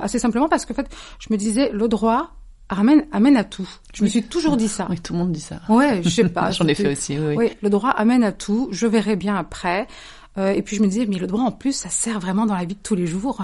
assez 0.00 0.18
simplement 0.18 0.48
parce 0.48 0.64
que 0.64 0.72
en 0.72 0.76
fait, 0.76 0.88
je 1.18 1.28
me 1.30 1.36
disais 1.36 1.70
le 1.72 1.88
droit 1.88 2.30
amène, 2.68 3.04
amène 3.12 3.36
à 3.36 3.44
tout. 3.44 3.68
Je 3.92 4.00
oui. 4.00 4.06
me 4.06 4.10
suis 4.10 4.22
toujours 4.22 4.56
dit 4.56 4.68
ça. 4.68 4.86
Oui, 4.90 4.98
tout 5.00 5.12
le 5.12 5.18
monde 5.18 5.32
dit 5.32 5.40
ça. 5.40 5.60
Ouais, 5.68 6.02
je 6.02 6.08
sais 6.08 6.28
pas. 6.28 6.50
J'en 6.52 6.66
ai 6.66 6.74
fait 6.74 6.92
aussi, 6.92 7.18
oui. 7.18 7.34
Oui, 7.36 7.50
le 7.62 7.70
droit 7.70 7.90
amène 7.90 8.24
à 8.24 8.32
tout. 8.32 8.68
Je 8.72 8.86
verrai 8.86 9.16
bien 9.16 9.36
après. 9.36 9.86
Euh, 10.36 10.52
et 10.52 10.62
puis 10.62 10.76
je 10.76 10.82
me 10.82 10.88
disais, 10.88 11.06
mais 11.06 11.18
le 11.18 11.26
droit 11.26 11.42
en 11.42 11.52
plus, 11.52 11.74
ça 11.74 11.90
sert 11.90 12.18
vraiment 12.18 12.46
dans 12.46 12.54
la 12.54 12.64
vie 12.64 12.74
de 12.74 12.82
tous 12.82 12.96
les 12.96 13.06
jours. 13.06 13.40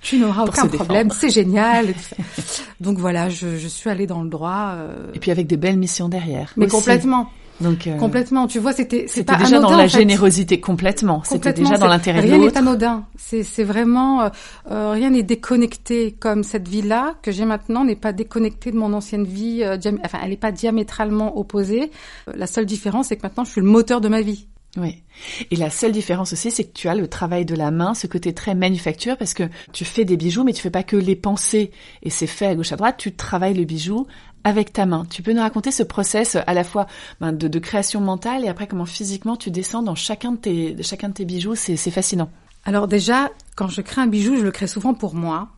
Tu 0.00 0.18
n'auras 0.18 0.44
aucun 0.44 0.66
problème, 0.68 1.10
c'est 1.10 1.30
génial. 1.30 1.94
Donc 2.80 2.98
voilà, 2.98 3.28
je, 3.28 3.56
je, 3.56 3.68
suis 3.68 3.90
allée 3.90 4.06
dans 4.06 4.22
le 4.22 4.30
droit. 4.30 4.74
Euh... 4.76 5.12
Et 5.12 5.18
puis 5.18 5.30
avec 5.30 5.46
des 5.46 5.56
belles 5.56 5.76
missions 5.76 6.08
derrière. 6.08 6.52
Mais 6.56 6.66
aussi. 6.66 6.76
complètement. 6.76 7.30
Donc 7.60 7.86
euh, 7.86 7.96
complètement, 7.96 8.46
tu 8.46 8.58
vois, 8.60 8.72
c'était 8.72 9.06
c'était 9.08 9.36
déjà 9.36 9.56
anodin, 9.56 9.70
dans 9.70 9.76
la 9.76 9.84
en 9.84 9.88
fait. 9.88 9.98
générosité 9.98 10.60
complètement. 10.60 11.22
C'était 11.24 11.52
déjà 11.52 11.76
dans 11.76 11.88
l'intérêt 11.88 12.22
de 12.22 12.28
l'autre. 12.28 12.40
Rien 12.40 12.50
n'est 12.50 12.58
anodin. 12.58 13.04
C'est 13.16 13.42
c'est 13.42 13.64
vraiment 13.64 14.22
euh, 14.22 14.28
euh, 14.70 14.90
rien 14.92 15.10
n'est 15.10 15.22
déconnecté 15.24 16.12
comme 16.12 16.44
cette 16.44 16.68
vie 16.68 16.82
là 16.82 17.14
que 17.22 17.32
j'ai 17.32 17.44
maintenant 17.44 17.84
n'est 17.84 17.96
pas 17.96 18.12
déconnectée 18.12 18.70
de 18.70 18.76
mon 18.76 18.92
ancienne 18.92 19.24
vie. 19.24 19.62
Euh, 19.62 19.76
enfin, 20.04 20.18
elle 20.22 20.30
n'est 20.30 20.36
pas 20.36 20.52
diamétralement 20.52 21.36
opposée. 21.38 21.90
la 22.32 22.46
seule 22.46 22.66
différence, 22.66 23.08
c'est 23.08 23.16
que 23.16 23.22
maintenant, 23.22 23.44
je 23.44 23.50
suis 23.50 23.60
le 23.60 23.66
moteur 23.66 24.00
de 24.00 24.08
ma 24.08 24.20
vie. 24.20 24.46
Oui. 24.76 25.02
Et 25.50 25.56
la 25.56 25.70
seule 25.70 25.92
différence 25.92 26.32
aussi, 26.32 26.50
c'est 26.50 26.64
que 26.64 26.72
tu 26.72 26.88
as 26.88 26.94
le 26.94 27.08
travail 27.08 27.44
de 27.44 27.54
la 27.54 27.70
main, 27.70 27.94
ce 27.94 28.06
côté 28.06 28.34
très 28.34 28.54
manufacture, 28.54 29.16
parce 29.16 29.34
que 29.34 29.44
tu 29.72 29.84
fais 29.84 30.04
des 30.04 30.16
bijoux, 30.16 30.44
mais 30.44 30.52
tu 30.52 30.60
fais 30.62 30.70
pas 30.70 30.82
que 30.82 30.96
les 30.96 31.16
penser 31.16 31.72
et 32.02 32.10
c'est 32.10 32.26
fait 32.26 32.46
à 32.46 32.54
gauche 32.54 32.72
à 32.72 32.76
droite. 32.76 32.96
Tu 32.98 33.14
travailles 33.14 33.54
le 33.54 33.64
bijou 33.64 34.06
avec 34.48 34.72
ta 34.72 34.86
main. 34.86 35.06
Tu 35.10 35.22
peux 35.22 35.32
nous 35.32 35.40
raconter 35.40 35.70
ce 35.70 35.82
process 35.82 36.36
à 36.46 36.54
la 36.54 36.64
fois 36.64 36.86
ben, 37.20 37.32
de, 37.32 37.58
création 37.58 38.00
mentale 38.00 38.44
et 38.44 38.48
après 38.48 38.66
comment 38.66 38.86
physiquement 38.86 39.36
tu 39.36 39.50
descends 39.50 39.82
dans 39.82 39.94
chacun 39.94 40.32
de 40.32 40.36
tes, 40.36 40.82
chacun 40.82 41.10
de 41.10 41.14
tes 41.14 41.24
bijoux. 41.24 41.54
C'est 41.54 41.76
fascinant. 41.90 42.30
Alors 42.64 42.88
déjà, 42.88 43.30
quand 43.56 43.68
je 43.68 43.80
crée 43.80 44.00
un 44.00 44.06
bijou, 44.06 44.36
je 44.36 44.42
le 44.42 44.50
crée 44.50 44.66
souvent 44.66 44.94
pour 44.94 45.14
moi. 45.14 45.48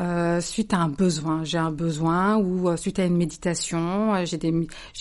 Euh, 0.00 0.40
suite 0.40 0.74
à 0.74 0.78
un 0.78 0.88
besoin, 0.88 1.44
j'ai 1.44 1.58
un 1.58 1.70
besoin 1.70 2.36
ou 2.36 2.68
euh, 2.68 2.76
suite 2.76 2.98
à 2.98 3.04
une 3.04 3.16
méditation, 3.16 4.14
euh, 4.14 4.24
j'ai 4.24 4.38
des 4.38 4.52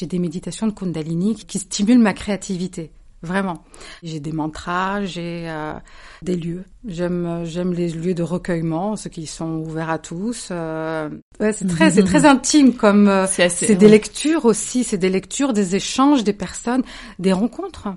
des 0.02 0.20
méditations 0.20 0.68
de 0.68 0.72
Kundalini 0.72 1.36
qui 1.36 1.58
stimulent 1.58 1.98
ma 1.98 2.14
créativité. 2.14 2.92
Vraiment. 3.24 3.64
J'ai 4.04 4.20
des 4.20 4.34
mantras, 4.34 5.06
j'ai 5.06 5.46
euh, 5.50 5.74
des 6.22 6.36
lieux. 6.36 6.66
J'aime 6.86 7.46
j'aime 7.46 7.72
les 7.74 7.88
lieux 7.90 8.14
de 8.14 8.22
recueillement, 8.22 8.98
ceux 8.98 9.10
qui 9.10 9.28
sont 9.28 9.60
ouverts 9.60 9.90
à 9.90 9.98
tous. 9.98 10.50
Euh, 10.52 11.10
ouais, 11.40 11.54
c'est 11.54 11.66
très 11.66 11.90
c'est 11.92 12.04
très 12.04 12.26
intime 12.34 12.74
comme 12.74 13.08
euh, 13.08 13.26
c'est 13.26 13.76
des 13.76 13.86
ouais. 13.86 13.92
lectures 13.92 14.44
aussi, 14.44 14.84
c'est 14.84 14.98
des 14.98 15.10
lectures, 15.10 15.54
des 15.54 15.78
échanges, 15.78 16.26
des 16.26 16.34
personnes, 16.34 16.84
des 17.18 17.32
rencontres. 17.32 17.88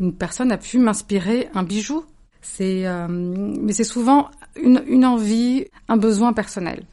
Une 0.00 0.14
personne 0.14 0.50
a 0.50 0.56
pu 0.56 0.78
m'inspirer 0.78 1.50
un 1.54 1.62
bijou. 1.62 2.02
C'est 2.40 2.86
euh, 2.86 3.06
mais 3.10 3.74
c'est 3.74 3.84
souvent 3.84 4.30
une 4.56 4.82
une 4.86 5.04
envie, 5.04 5.66
un 5.88 5.98
besoin 5.98 6.32
personnel. 6.32 6.84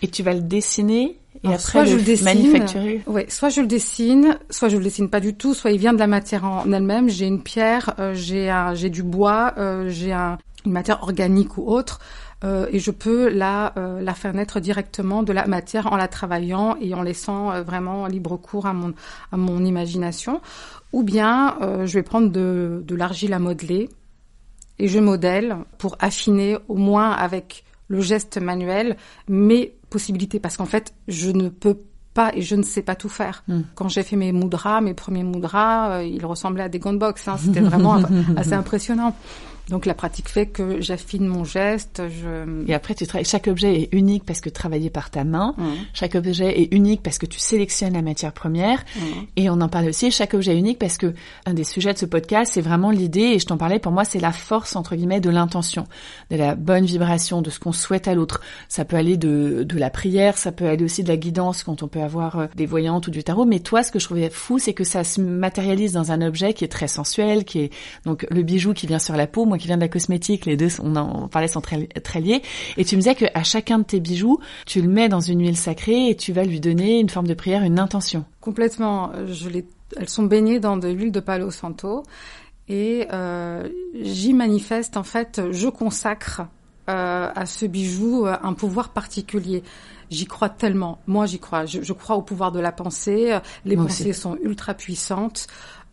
Et 0.00 0.06
tu 0.06 0.22
vas 0.22 0.32
le 0.32 0.42
dessiner 0.42 1.18
et 1.44 1.48
Alors, 1.48 1.60
après 1.60 1.72
soit 1.72 1.84
le 1.84 1.90
je 1.90 1.96
le 1.96 2.02
dessine, 2.02 2.24
manufacturer. 2.24 3.02
Ouais, 3.06 3.26
soit 3.28 3.50
je 3.50 3.60
le 3.60 3.66
dessine, 3.66 4.38
soit 4.48 4.70
je 4.70 4.78
le 4.78 4.84
dessine 4.84 5.10
pas 5.10 5.20
du 5.20 5.34
tout, 5.34 5.52
soit 5.52 5.70
il 5.72 5.78
vient 5.78 5.92
de 5.92 5.98
la 5.98 6.06
matière 6.06 6.44
en 6.44 6.72
elle-même. 6.72 7.10
J'ai 7.10 7.26
une 7.26 7.42
pierre, 7.42 7.94
euh, 7.98 8.14
j'ai 8.14 8.48
un, 8.50 8.74
j'ai 8.74 8.88
du 8.88 9.02
bois, 9.02 9.52
euh, 9.58 9.90
j'ai 9.90 10.12
un, 10.12 10.38
une 10.64 10.72
matière 10.72 11.02
organique 11.02 11.58
ou 11.58 11.68
autre, 11.68 12.00
euh, 12.44 12.66
et 12.72 12.78
je 12.78 12.90
peux 12.90 13.28
la 13.28 13.74
euh, 13.76 14.00
la 14.00 14.14
faire 14.14 14.32
naître 14.32 14.58
directement 14.58 15.22
de 15.22 15.34
la 15.34 15.46
matière 15.46 15.92
en 15.92 15.96
la 15.96 16.08
travaillant 16.08 16.76
et 16.80 16.94
en 16.94 17.02
laissant 17.02 17.52
euh, 17.52 17.62
vraiment 17.62 18.06
libre 18.06 18.38
cours 18.38 18.64
à 18.64 18.72
mon 18.72 18.94
à 19.30 19.36
mon 19.36 19.62
imagination. 19.64 20.40
Ou 20.92 21.02
bien 21.02 21.56
euh, 21.60 21.84
je 21.84 21.94
vais 21.94 22.02
prendre 22.02 22.30
de 22.30 22.82
de 22.86 22.94
l'argile 22.94 23.34
à 23.34 23.38
modeler 23.38 23.90
et 24.78 24.88
je 24.88 24.98
modèle 24.98 25.56
pour 25.76 25.96
affiner 26.00 26.56
au 26.68 26.76
moins 26.76 27.10
avec 27.12 27.64
le 27.88 28.00
geste 28.00 28.38
manuel 28.38 28.96
mes 29.28 29.74
possibilités 29.94 30.40
parce 30.40 30.56
qu'en 30.56 30.66
fait 30.66 30.92
je 31.06 31.30
ne 31.30 31.48
peux 31.48 31.78
pas 32.14 32.32
et 32.34 32.42
je 32.42 32.56
ne 32.56 32.62
sais 32.62 32.82
pas 32.82 32.96
tout 32.96 33.08
faire. 33.08 33.44
Mm. 33.46 33.60
Quand 33.76 33.88
j'ai 33.88 34.02
fait 34.02 34.16
mes 34.16 34.32
moudras, 34.32 34.80
mes 34.80 34.94
premiers 34.94 35.22
moudras, 35.24 35.98
euh, 35.98 36.04
ils 36.04 36.24
ressemblaient 36.26 36.64
à 36.64 36.68
des 36.68 36.80
gants 36.80 36.92
de 36.92 36.98
boxe. 36.98 37.28
Hein. 37.28 37.36
C'était 37.38 37.60
vraiment 37.60 38.00
assez 38.36 38.54
impressionnant. 38.54 39.14
Donc 39.68 39.86
la 39.86 39.94
pratique 39.94 40.28
fait 40.28 40.46
que 40.46 40.80
j'affine 40.80 41.26
mon 41.26 41.44
geste. 41.44 42.02
Je... 42.08 42.64
Et 42.68 42.74
après, 42.74 42.94
tu 42.94 43.06
travailles. 43.06 43.24
Chaque 43.24 43.48
objet 43.48 43.82
est 43.82 43.88
unique 43.92 44.24
parce 44.24 44.40
que 44.40 44.50
travaillé 44.50 44.90
par 44.90 45.10
ta 45.10 45.24
main. 45.24 45.54
Mmh. 45.56 45.64
Chaque 45.94 46.14
objet 46.14 46.60
est 46.60 46.74
unique 46.74 47.02
parce 47.02 47.18
que 47.18 47.26
tu 47.26 47.38
sélectionnes 47.38 47.94
la 47.94 48.02
matière 48.02 48.32
première. 48.32 48.84
Mmh. 48.96 49.00
Et 49.36 49.50
on 49.50 49.60
en 49.60 49.68
parle 49.68 49.88
aussi. 49.88 50.10
Chaque 50.10 50.34
objet 50.34 50.54
est 50.54 50.58
unique 50.58 50.78
parce 50.78 50.98
que 50.98 51.14
un 51.46 51.54
des 51.54 51.64
sujets 51.64 51.92
de 51.92 51.98
ce 51.98 52.06
podcast, 52.06 52.52
c'est 52.54 52.60
vraiment 52.60 52.90
l'idée. 52.90 53.32
Et 53.34 53.38
je 53.38 53.46
t'en 53.46 53.56
parlais. 53.56 53.78
Pour 53.78 53.92
moi, 53.92 54.04
c'est 54.04 54.20
la 54.20 54.32
force 54.32 54.76
entre 54.76 54.96
guillemets 54.96 55.20
de 55.20 55.30
l'intention, 55.30 55.86
de 56.30 56.36
la 56.36 56.54
bonne 56.54 56.84
vibration, 56.84 57.40
de 57.40 57.50
ce 57.50 57.58
qu'on 57.58 57.72
souhaite 57.72 58.08
à 58.08 58.14
l'autre. 58.14 58.40
Ça 58.68 58.84
peut 58.84 58.96
aller 58.96 59.16
de 59.16 59.64
de 59.64 59.78
la 59.78 59.90
prière, 59.90 60.36
ça 60.36 60.52
peut 60.52 60.68
aller 60.68 60.84
aussi 60.84 61.02
de 61.02 61.08
la 61.08 61.16
guidance 61.16 61.62
quand 61.62 61.82
on 61.82 61.88
peut 61.88 62.02
avoir 62.02 62.38
euh, 62.38 62.46
des 62.54 62.66
voyantes 62.66 63.08
ou 63.08 63.10
du 63.10 63.24
tarot. 63.24 63.44
Mais 63.44 63.60
toi, 63.60 63.82
ce 63.82 63.90
que 63.90 63.98
je 63.98 64.04
trouvais 64.04 64.30
fou, 64.30 64.58
c'est 64.58 64.74
que 64.74 64.84
ça 64.84 65.04
se 65.04 65.20
matérialise 65.20 65.92
dans 65.92 66.12
un 66.12 66.20
objet 66.20 66.54
qui 66.54 66.64
est 66.64 66.68
très 66.68 66.88
sensuel, 66.88 67.44
qui 67.44 67.60
est 67.60 67.70
donc 68.04 68.26
le 68.30 68.42
bijou 68.42 68.74
qui 68.74 68.86
vient 68.86 68.98
sur 68.98 69.16
la 69.16 69.26
peau 69.26 69.46
qui 69.58 69.66
vient 69.66 69.76
de 69.76 69.82
la 69.82 69.88
cosmétique, 69.88 70.46
les 70.46 70.56
deux, 70.56 70.68
on 70.82 70.96
en 70.96 71.28
parlait, 71.28 71.48
sont 71.48 71.60
très, 71.60 71.86
très 71.86 72.20
liés. 72.20 72.42
Et 72.76 72.84
tu 72.84 72.96
me 72.96 73.00
disais 73.00 73.14
qu'à 73.14 73.42
chacun 73.42 73.78
de 73.78 73.84
tes 73.84 74.00
bijoux, 74.00 74.38
tu 74.66 74.80
le 74.80 74.88
mets 74.88 75.08
dans 75.08 75.20
une 75.20 75.40
huile 75.40 75.56
sacrée 75.56 76.08
et 76.08 76.16
tu 76.16 76.32
vas 76.32 76.44
lui 76.44 76.60
donner 76.60 77.00
une 77.00 77.08
forme 77.08 77.26
de 77.26 77.34
prière, 77.34 77.62
une 77.62 77.78
intention. 77.78 78.24
Complètement. 78.40 79.12
Je 79.26 79.48
les, 79.48 79.66
elles 79.96 80.08
sont 80.08 80.24
baignées 80.24 80.60
dans 80.60 80.76
de 80.76 80.88
l'huile 80.88 81.12
de 81.12 81.20
Palo 81.20 81.50
Santo 81.50 82.02
et 82.68 83.06
euh, 83.12 83.68
j'y 84.00 84.32
manifeste 84.32 84.96
en 84.96 85.02
fait, 85.02 85.42
je 85.50 85.68
consacre 85.68 86.42
euh, 86.88 87.30
à 87.34 87.46
ce 87.46 87.66
bijou 87.66 88.26
euh, 88.26 88.36
un 88.42 88.52
pouvoir 88.54 88.90
particulier. 88.90 89.62
J'y 90.10 90.26
crois 90.26 90.50
tellement. 90.50 90.98
Moi, 91.06 91.26
j'y 91.26 91.38
crois. 91.38 91.64
Je, 91.64 91.82
je, 91.82 91.92
crois 91.92 92.16
au 92.16 92.22
pouvoir 92.22 92.52
de 92.52 92.60
la 92.60 92.72
pensée. 92.72 93.38
Les 93.64 93.74
pensées 93.74 94.12
sont 94.12 94.36
ultra 94.42 94.74
puissantes. 94.74 95.46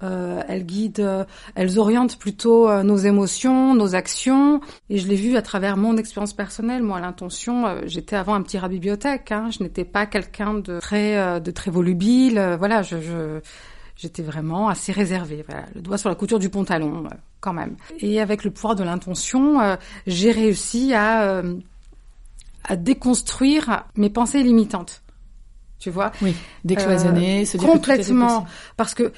Euh, 0.04 0.42
elles 0.48 0.66
guident, 0.66 1.00
euh, 1.00 1.26
elles 1.56 1.78
orientent 1.80 2.18
plutôt 2.18 2.68
euh, 2.70 2.84
nos 2.84 2.98
émotions, 2.98 3.76
nos 3.76 3.96
actions. 3.96 4.62
Et 4.90 4.98
je 4.98 5.08
l'ai 5.08 5.16
vu 5.16 5.38
à 5.38 5.42
travers 5.42 5.78
mon 5.78 5.98
expérience 5.98 6.34
personnelle. 6.34 6.84
Moi, 6.84 7.00
l'intention, 7.00 7.68
euh, 7.68 7.82
j'étais 7.86 8.16
avant 8.16 8.34
un 8.34 8.42
petit 8.42 8.58
rat 8.58 8.70
bibliothèque. 8.70 9.32
Hein. 9.32 9.50
Je 9.52 9.64
n'étais 9.64 9.86
pas 9.86 10.06
quelqu'un 10.06 10.56
de 10.56 10.80
très, 10.80 11.40
de 11.40 11.52
très 11.52 11.72
volubile. 11.72 12.56
voilà, 12.58 12.82
je, 12.82 13.00
je 13.00 13.40
j'étais 13.96 14.24
vraiment 14.24 14.70
assez 14.70 14.92
réservée. 14.92 15.46
Voilà, 15.48 15.66
le 15.76 15.82
doigt 15.82 15.98
sur 15.98 16.10
la 16.10 16.16
couture 16.16 16.40
du 16.40 16.50
pantalon, 16.50 17.04
quand 17.40 17.54
même. 17.54 17.76
Et 18.00 18.20
avec 18.20 18.44
le 18.44 18.52
pouvoir 18.52 18.76
de 18.76 18.84
l'intention, 18.84 19.78
j'ai 20.08 20.32
réussi 20.32 20.94
à 20.94 21.44
à 22.64 22.76
déconstruire 22.76 23.86
mes 23.96 24.10
pensées 24.10 24.44
limitantes. 24.44 25.02
Tu 25.80 25.90
vois? 25.90 26.12
Oui, 26.22 26.36
décloisonner, 26.64 27.44
se 27.46 27.58
dire 27.58 27.68
complètement. 27.68 28.46
parce 28.78 28.94
que 28.94 29.12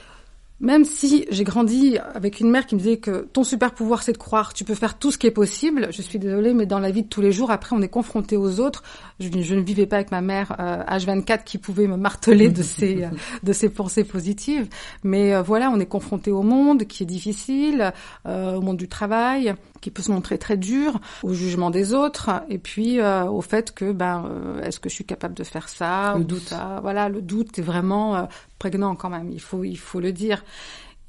même 0.63 0.85
si 0.85 1.25
j'ai 1.29 1.43
grandi 1.43 1.97
avec 2.15 2.39
une 2.39 2.49
mère 2.49 2.65
qui 2.65 2.75
me 2.75 2.79
disait 2.79 2.97
que 2.97 3.27
ton 3.33 3.43
super 3.43 3.73
pouvoir 3.73 4.01
c'est 4.01 4.13
de 4.13 4.17
croire, 4.17 4.53
tu 4.53 4.63
peux 4.63 4.75
faire 4.75 4.97
tout 4.97 5.11
ce 5.11 5.17
qui 5.17 5.27
est 5.27 5.31
possible. 5.31 5.89
Je 5.91 6.01
suis 6.01 6.19
désolée, 6.19 6.53
mais 6.53 6.65
dans 6.65 6.79
la 6.79 6.89
vie 6.89 7.03
de 7.03 7.07
tous 7.09 7.19
les 7.19 7.33
jours, 7.33 7.51
après 7.51 7.75
on 7.75 7.81
est 7.81 7.89
confronté 7.89 8.37
aux 8.37 8.61
autres. 8.61 8.81
Je, 9.19 9.27
ne 9.27 9.61
vivais 9.61 9.85
pas 9.85 9.97
avec 9.97 10.11
ma 10.11 10.21
mère 10.21 10.55
euh, 10.59 10.81
H24 10.83 11.43
qui 11.43 11.57
pouvait 11.57 11.87
me 11.87 11.97
marteler 11.97 12.49
de 12.49 12.63
ses 12.63 13.09
de 13.43 13.53
ses 13.53 13.67
pensées 13.69 14.05
positives. 14.05 14.67
Mais 15.03 15.35
euh, 15.35 15.41
voilà, 15.41 15.69
on 15.69 15.79
est 15.81 15.85
confronté 15.85 16.31
au 16.31 16.43
monde 16.43 16.85
qui 16.85 17.03
est 17.03 17.07
difficile, 17.07 17.91
euh, 18.25 18.55
au 18.55 18.61
monde 18.61 18.77
du 18.77 18.87
travail 18.87 19.55
qui 19.83 19.91
peut 19.91 20.01
se 20.01 20.11
montrer 20.11 20.37
très 20.37 20.57
dur, 20.57 20.99
au 21.21 21.33
jugement 21.33 21.69
des 21.69 21.93
autres, 21.93 22.31
et 22.49 22.57
puis 22.57 22.99
euh, 22.99 23.25
au 23.25 23.41
fait 23.41 23.73
que 23.73 23.91
ben 23.91 24.29
est-ce 24.63 24.79
que 24.79 24.89
je 24.89 24.95
suis 24.95 25.05
capable 25.05 25.35
de 25.35 25.43
faire 25.43 25.69
ça 25.69 26.15
Le 26.17 26.23
doute. 26.23 26.47
Ça 26.49 26.79
voilà, 26.81 27.09
le 27.09 27.21
doute 27.21 27.59
est 27.59 27.63
vraiment 27.63 28.27
prégnant 28.59 28.95
quand 28.95 29.09
même. 29.09 29.29
Il 29.31 29.41
faut 29.41 29.63
il 29.63 29.77
faut 29.77 29.99
le 29.99 30.11
dire. 30.11 30.43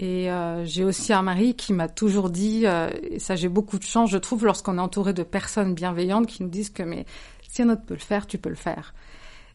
Et 0.00 0.30
euh, 0.30 0.64
j'ai 0.64 0.84
aussi 0.84 1.12
un 1.12 1.22
mari 1.22 1.54
qui 1.54 1.72
m'a 1.72 1.88
toujours 1.88 2.28
dit, 2.28 2.62
euh, 2.66 2.90
et 3.02 3.18
ça 3.20 3.36
j'ai 3.36 3.48
beaucoup 3.48 3.78
de 3.78 3.84
chance, 3.84 4.10
je 4.10 4.18
trouve, 4.18 4.44
lorsqu'on 4.44 4.76
est 4.78 4.80
entouré 4.80 5.12
de 5.12 5.22
personnes 5.22 5.74
bienveillantes 5.74 6.26
qui 6.26 6.42
nous 6.42 6.48
disent 6.48 6.70
que 6.70 6.82
mais 6.82 7.06
si 7.48 7.62
un 7.62 7.68
autre 7.68 7.82
peut 7.86 7.94
le 7.94 8.00
faire, 8.00 8.26
tu 8.26 8.38
peux 8.38 8.48
le 8.48 8.56
faire. 8.56 8.92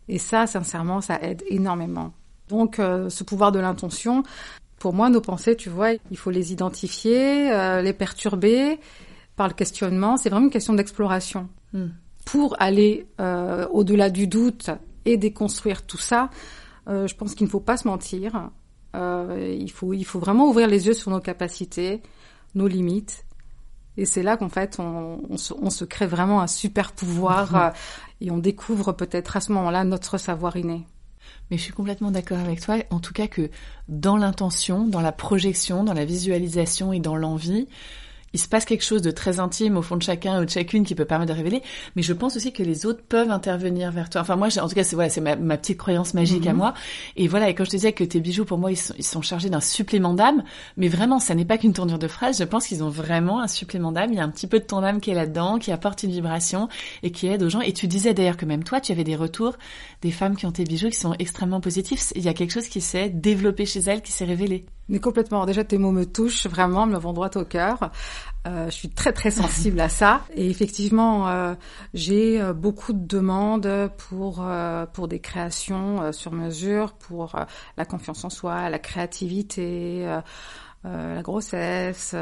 Et 0.08 0.18
ça, 0.18 0.48
sincèrement, 0.48 1.02
ça 1.02 1.22
aide 1.22 1.44
énormément. 1.50 2.14
Donc 2.48 2.80
euh, 2.80 3.10
ce 3.10 3.26
pouvoir 3.26 3.52
de 3.52 3.60
l'intention, 3.60 4.24
pour 4.80 4.94
moi, 4.94 5.10
nos 5.10 5.20
pensées, 5.20 5.58
tu 5.58 5.70
vois, 5.70 5.92
il 6.10 6.18
faut 6.18 6.32
les 6.32 6.54
identifier, 6.54 7.52
les 7.84 7.92
perturber 7.92 8.80
par 9.40 9.48
le 9.48 9.56
questionnement. 9.56 10.18
C'est 10.18 10.30
vraiment 10.30 10.46
une 10.46 10.52
question 10.52 10.74
d'exploration. 10.74 11.50
Hmm. 11.74 11.88
Pour 12.26 12.56
aller 12.60 13.08
au-delà 13.72 14.12
du 14.12 14.28
doute 14.28 14.70
et 15.06 15.18
déconstruire 15.18 15.88
tout 15.88 15.98
ça, 15.98 16.30
je 16.86 17.16
pense 17.16 17.34
qu'il 17.34 17.48
ne 17.48 17.50
faut 17.50 17.60
pas 17.60 17.78
se 17.78 17.88
mentir. 17.88 18.52
Euh, 18.96 19.56
il, 19.60 19.72
faut, 19.72 19.94
il 19.94 20.04
faut 20.04 20.20
vraiment 20.20 20.48
ouvrir 20.48 20.68
les 20.68 20.88
yeux 20.88 20.94
sur 20.94 21.12
nos 21.12 21.20
capacités, 21.20 22.02
nos 22.56 22.68
limites. 22.68 23.26
Et 23.98 24.06
c'est 24.06 24.24
là 24.24 24.38
qu'en 24.38 24.50
fait, 24.50 24.78
on, 24.80 25.22
on, 25.30 25.38
se, 25.38 25.54
on, 25.54 25.70
se, 25.70 25.84
crée 25.86 26.08
vraiment 26.08 26.42
un 26.42 26.48
super 26.48 26.94
pouvoir 26.94 27.56
euh, 27.56 27.70
et 28.22 28.32
on 28.32 28.38
découvre 28.38 28.94
peut-être 28.94 29.38
à 29.38 29.42
ce 29.42 29.52
moment-là 29.52 29.84
notre 29.84 30.18
savoir 30.18 30.56
inné. 30.56 30.88
Mais 31.52 31.58
je 31.58 31.64
suis 31.64 31.74
complètement 31.74 32.12
d'accord 32.12 32.40
avec 32.40 32.62
toi, 32.62 32.78
en 32.92 33.00
tout 33.00 33.14
cas 33.14 33.28
que 33.28 33.50
dans 33.88 34.18
l'intention, 34.18 34.88
dans 34.88 35.02
la 35.02 35.12
projection, 35.12 35.84
dans 35.84 35.94
la 35.94 36.06
visualisation 36.06 36.94
et 36.94 37.00
dans 37.00 37.16
l'envie, 37.16 37.68
il 38.34 38.40
se 38.40 38.48
passe 38.48 38.66
quelque 38.66 38.84
chose 38.84 39.02
de 39.02 39.12
très 39.12 39.40
intime 39.40 39.78
au 39.78 39.82
fond 39.82 39.98
de 39.98 40.04
chacun 40.04 40.42
ou 40.42 40.46
de 40.46 40.50
chacune 40.50 40.84
qui 40.84 40.96
peut 40.96 41.06
permettre 41.06 41.32
de 41.32 41.38
révéler, 41.38 41.62
mais 41.96 42.02
je 42.02 42.14
pense 42.14 42.36
aussi 42.36 42.54
que 42.54 42.64
les 42.64 42.86
autres 42.86 43.02
peuvent 43.08 43.32
intervenir 43.32 43.92
vers 43.92 44.10
toi. 44.10 44.22
Enfin 44.22 44.36
moi, 44.36 44.48
en 44.60 44.68
tout 44.68 44.76
cas, 44.76 44.84
c'est 44.84 44.96
voilà, 44.96 45.10
c'est 45.10 45.22
ma, 45.22 45.36
ma, 45.36 45.58
petite 45.58 45.78
croyance 45.78 46.14
magique 46.14 46.48
à 46.48 46.52
mhm. 46.52 46.58
moi. 46.58 46.74
Et 47.16 47.28
voilà, 47.28 47.50
et 47.50 47.56
quand 47.56 47.64
je 47.64 47.72
te 47.72 47.76
disais 47.76 47.94
que 47.94 48.04
tes 48.04 48.20
bijoux, 48.20 48.46
pour 48.46 48.58
moi, 48.58 48.72
ils 48.72 48.78
sont, 48.78 48.94
ils 48.98 49.04
sont 49.04 49.22
chargés 49.22 49.50
d'un 49.50 49.62
supplément 49.62 50.14
d'âme, 50.14 50.44
mais 50.78 50.88
vraiment, 50.88 51.20
ça 51.20 51.36
n'est 51.36 51.46
pas 51.46 51.58
qu'une 51.58 51.74
tournure 51.74 52.00
de 52.00 52.08
phrase. 52.08 52.40
Je 52.40 52.44
pense 52.44 52.68
qu'ils 52.68 52.84
ont 52.84 52.90
vraiment 52.90 53.42
un 53.42 53.48
supplément 53.48 53.92
d'âme. 53.92 54.12
Il 54.12 54.18
y 54.18 54.20
a 54.20 54.24
un 54.24 54.30
petit 54.30 54.48
peu 54.48 54.60
de 54.60 54.66
ton 54.66 54.84
âme 54.84 55.00
qui 55.00 55.12
est 55.12 55.16
là-dedans, 55.16 55.60
qui 55.60 55.72
apporte 55.72 56.04
une 56.04 56.12
vibration 56.12 56.70
et 57.04 57.12
qui 57.12 57.28
aide 57.28 57.44
aux 57.44 57.50
gens. 57.50 57.62
Et 57.62 57.74
tu 57.74 57.88
disais 57.88 58.14
d'ailleurs 58.14 58.38
que 58.38 58.46
même 58.46 58.64
toi, 58.64 58.82
tu 58.82 58.92
avais 58.92 59.04
des 59.04 59.16
retours 59.16 59.56
des 60.02 60.12
femmes 60.12 60.36
qui 60.36 60.46
ont 60.46 60.52
tes 60.52 60.64
bijoux 60.64 60.90
qui 60.90 61.00
sont 61.00 61.16
extrêmement 61.20 61.62
positifs. 61.62 62.12
Il 62.16 62.24
y 62.24 62.30
a 62.30 62.34
quelque 62.34 62.52
chose 62.52 62.68
qui 62.68 62.82
s'est 62.82 63.10
développé 63.10 63.66
chez 63.66 63.82
elles, 63.82 64.02
qui 64.02 64.12
s'est 64.12 64.26
révélé. 64.26 64.66
Mais 64.90 65.00
complètement. 65.00 65.46
Déjà, 65.46 65.64
tes 65.64 65.78
mots 65.78 65.92
me 65.92 66.06
touchent 66.06 66.48
vraiment, 66.48 66.88
me 66.88 66.98
vont 66.98 67.14
droit 67.14 67.30
au 67.36 67.46
cœur. 67.46 67.92
Euh, 68.48 68.66
je 68.66 68.72
suis 68.72 68.90
très 68.90 69.14
très 69.14 69.32
sensible 69.32 69.80
à 69.80 69.88
ça. 69.90 70.22
Et 70.34 70.50
effectivement, 70.50 71.28
euh, 71.30 71.54
j'ai 71.94 72.42
euh, 72.42 72.54
beaucoup 72.54 72.94
de 72.94 73.06
demandes 73.06 73.92
pour 74.10 74.46
pour 74.94 75.08
des 75.08 75.20
créations 75.20 76.12
sur 76.12 76.32
mesure, 76.32 76.94
pour 76.94 77.36
la 77.78 77.86
confiance 77.86 78.24
en 78.26 78.30
soi, 78.30 78.70
la 78.70 78.80
créativité. 78.80 80.06
la 80.84 81.22
grossesse, 81.22 82.16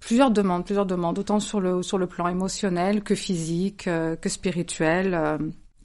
plusieurs 0.00 0.30
demandes, 0.30 0.64
plusieurs 0.64 0.86
demandes, 0.86 1.18
autant 1.18 1.40
sur 1.40 1.60
le 1.60 1.82
sur 1.82 1.96
le 1.96 2.06
plan 2.06 2.28
émotionnel 2.28 3.02
que 3.02 3.14
physique, 3.14 3.84
que 3.84 4.28
spirituel. 4.28 5.38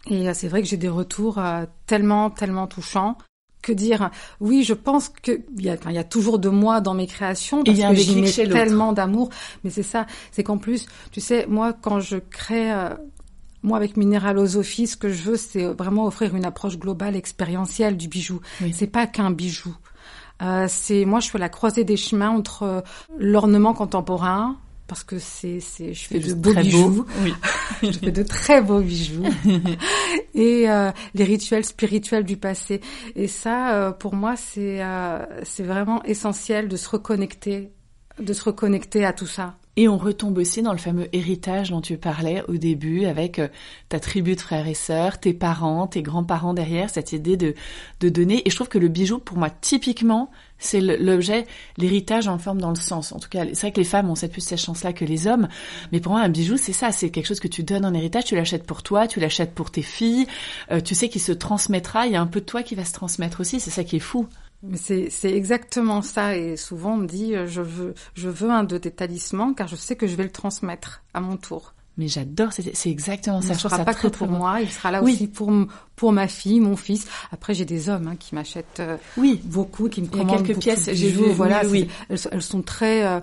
et 0.07 0.33
c'est 0.33 0.47
vrai 0.47 0.61
que 0.61 0.67
j'ai 0.67 0.77
des 0.77 0.89
retours 0.89 1.39
tellement 1.85 2.29
tellement 2.31 2.67
touchants 2.67 3.15
que 3.61 3.71
dire? 3.71 4.09
Oui, 4.39 4.63
je 4.63 4.73
pense 4.73 5.09
que 5.09 5.41
il 5.57 5.63
y 5.63 5.69
a, 5.69 5.77
il 5.87 5.95
y 5.95 5.97
a 5.97 6.03
toujours 6.03 6.39
de 6.39 6.49
moi 6.49 6.81
dans 6.81 6.93
mes 6.93 7.07
créations 7.07 7.63
parce 7.63 7.77
que 7.77 7.95
j'y 7.95 8.21
mets 8.21 8.31
tellement 8.31 8.93
d'amour. 8.93 9.29
Mais 9.63 9.69
c'est 9.69 9.83
ça, 9.83 10.05
c'est 10.31 10.43
qu'en 10.43 10.57
plus, 10.57 10.85
tu 11.11 11.21
sais, 11.21 11.45
moi 11.47 11.73
quand 11.73 11.99
je 11.99 12.17
crée, 12.17 12.71
euh, 12.71 12.89
moi 13.63 13.77
avec 13.77 13.97
Minéralosophie, 13.97 14.87
ce 14.87 14.97
que 14.97 15.09
je 15.09 15.23
veux, 15.23 15.37
c'est 15.37 15.65
vraiment 15.65 16.05
offrir 16.05 16.35
une 16.35 16.45
approche 16.45 16.77
globale, 16.77 17.15
expérientielle 17.15 17.97
du 17.97 18.07
bijou. 18.07 18.41
C'est 18.71 18.87
pas 18.87 19.07
qu'un 19.07 19.31
bijou. 19.31 19.75
Euh, 20.41 20.67
c'est 20.69 21.05
moi, 21.05 21.19
je 21.19 21.29
fais 21.29 21.37
la 21.37 21.49
croisée 21.49 21.83
des 21.83 21.97
chemins 21.97 22.29
entre 22.29 22.63
euh, 22.63 22.81
l'ornement 23.17 23.73
contemporain, 23.73 24.57
parce 24.89 25.03
que 25.03 25.19
c'est 25.19 25.59
c'est 25.59 25.93
je 25.93 26.07
fais 26.07 26.19
de 26.19 26.33
beaux 26.33 26.53
bijoux. 26.53 27.05
Oui. 27.21 27.33
je 27.83 27.91
fais 27.91 28.11
de 28.11 28.23
très 28.23 28.59
beaux 28.61 28.81
bijoux 28.81 29.23
et 30.33 30.69
euh, 30.69 30.91
les 31.13 31.23
rituels 31.23 31.63
spirituels 31.63 32.23
du 32.23 32.35
passé. 32.35 32.81
Et 33.15 33.27
ça, 33.27 33.75
euh, 33.75 33.91
pour 33.91 34.15
moi, 34.15 34.35
c'est 34.35 34.83
euh, 34.83 35.23
c'est 35.43 35.63
vraiment 35.63 36.03
essentiel 36.03 36.67
de 36.67 36.75
se 36.75 36.89
reconnecter, 36.89 37.71
de 38.19 38.33
se 38.33 38.43
reconnecter 38.43 39.05
à 39.05 39.13
tout 39.13 39.27
ça. 39.27 39.58
Et 39.77 39.87
on 39.87 39.97
retombe 39.97 40.37
aussi 40.37 40.61
dans 40.61 40.73
le 40.73 40.77
fameux 40.77 41.07
héritage 41.13 41.69
dont 41.69 41.79
tu 41.79 41.97
parlais 41.97 42.43
au 42.49 42.57
début 42.57 43.05
avec 43.05 43.39
ta 43.87 43.99
tribu 43.99 44.35
de 44.35 44.41
frères 44.41 44.67
et 44.67 44.73
sœurs, 44.73 45.19
tes 45.19 45.33
parents, 45.33 45.87
tes 45.87 46.01
grands-parents 46.01 46.53
derrière, 46.53 46.89
cette 46.89 47.13
idée 47.13 47.37
de, 47.37 47.55
de 48.01 48.09
donner. 48.09 48.41
Et 48.45 48.49
je 48.49 48.55
trouve 48.55 48.67
que 48.67 48.77
le 48.77 48.89
bijou, 48.89 49.19
pour 49.19 49.37
moi, 49.37 49.49
typiquement, 49.49 50.31
c'est 50.57 50.81
l'objet, 50.81 51.47
l'héritage 51.77 52.27
en 52.27 52.37
forme 52.37 52.59
dans 52.59 52.69
le 52.69 52.75
sens. 52.75 53.13
En 53.13 53.19
tout 53.19 53.29
cas, 53.29 53.45
c'est 53.53 53.61
vrai 53.61 53.71
que 53.71 53.79
les 53.79 53.85
femmes 53.85 54.09
ont 54.09 54.15
cette 54.15 54.33
plus 54.33 54.41
cette 54.41 54.59
chance-là 54.59 54.91
que 54.91 55.05
les 55.05 55.27
hommes. 55.27 55.47
Mais 55.91 56.01
pour 56.01 56.11
moi, 56.11 56.21
un 56.21 56.29
bijou, 56.29 56.57
c'est 56.57 56.73
ça. 56.73 56.91
C'est 56.91 57.09
quelque 57.09 57.27
chose 57.27 57.39
que 57.39 57.47
tu 57.47 57.63
donnes 57.63 57.85
en 57.85 57.93
héritage. 57.93 58.25
Tu 58.25 58.35
l'achètes 58.35 58.65
pour 58.65 58.83
toi, 58.83 59.07
tu 59.07 59.19
l'achètes 59.19 59.55
pour 59.55 59.71
tes 59.71 59.81
filles. 59.81 60.27
Euh, 60.71 60.81
tu 60.81 60.95
sais 60.95 61.07
qu'il 61.07 61.21
se 61.21 61.31
transmettra. 61.31 62.05
Il 62.07 62.13
y 62.13 62.15
a 62.17 62.21
un 62.21 62.27
peu 62.27 62.41
de 62.41 62.45
toi 62.45 62.63
qui 62.63 62.75
va 62.75 62.83
se 62.83 62.93
transmettre 62.93 63.39
aussi. 63.39 63.59
C'est 63.59 63.71
ça 63.71 63.85
qui 63.85 63.95
est 63.95 63.99
fou. 63.99 64.27
C'est 64.75 65.09
exactement 65.23 66.01
ça. 66.01 66.35
Et 66.35 66.57
souvent, 66.57 66.93
on 66.93 66.97
me 66.97 67.07
dit, 67.07 67.35
euh, 67.35 67.47
je 67.47 67.61
veux, 67.61 67.93
je 68.13 68.29
veux 68.29 68.49
un 68.49 68.63
de 68.63 68.77
tes 68.77 68.91
talismans 68.91 69.53
car 69.53 69.67
je 69.67 69.75
sais 69.75 69.95
que 69.95 70.07
je 70.07 70.15
vais 70.15 70.23
le 70.23 70.31
transmettre 70.31 71.01
à 71.13 71.21
mon 71.21 71.37
tour. 71.37 71.73
Mais 71.97 72.07
j'adore, 72.07 72.53
c'est 72.53 72.89
exactement 72.89 73.41
ça. 73.41 73.49
Il 73.49 73.53
ne 73.55 73.57
sera 73.57 73.83
pas 73.83 73.93
que 73.93 74.07
pour 74.07 74.29
moi, 74.29 74.61
il 74.61 74.69
sera 74.69 74.89
là 74.89 75.03
oui. 75.03 75.13
aussi 75.13 75.27
pour 75.27 75.51
pour 75.97 76.13
ma 76.13 76.29
fille, 76.29 76.61
mon 76.61 76.77
fils. 76.77 77.05
Après, 77.33 77.53
j'ai 77.53 77.65
des 77.65 77.89
hommes 77.89 78.07
hein, 78.07 78.15
qui 78.17 78.35
m'achètent 78.35 78.79
euh, 78.79 78.95
oui. 79.17 79.41
beaucoup, 79.43 79.89
qui 79.89 80.01
me 80.01 80.07
il 80.07 80.11
y 80.11 80.15
a 80.15 80.23
commandent 80.23 80.47
quelques 80.47 80.59
pièces. 80.59 80.89
J'ai 80.93 81.09
vu, 81.09 81.29
voilà, 81.31 81.65
oui, 81.65 81.89
elles, 82.07 82.17
elles, 82.31 82.41
sont 82.41 82.61
très 82.61 83.05
euh, 83.05 83.19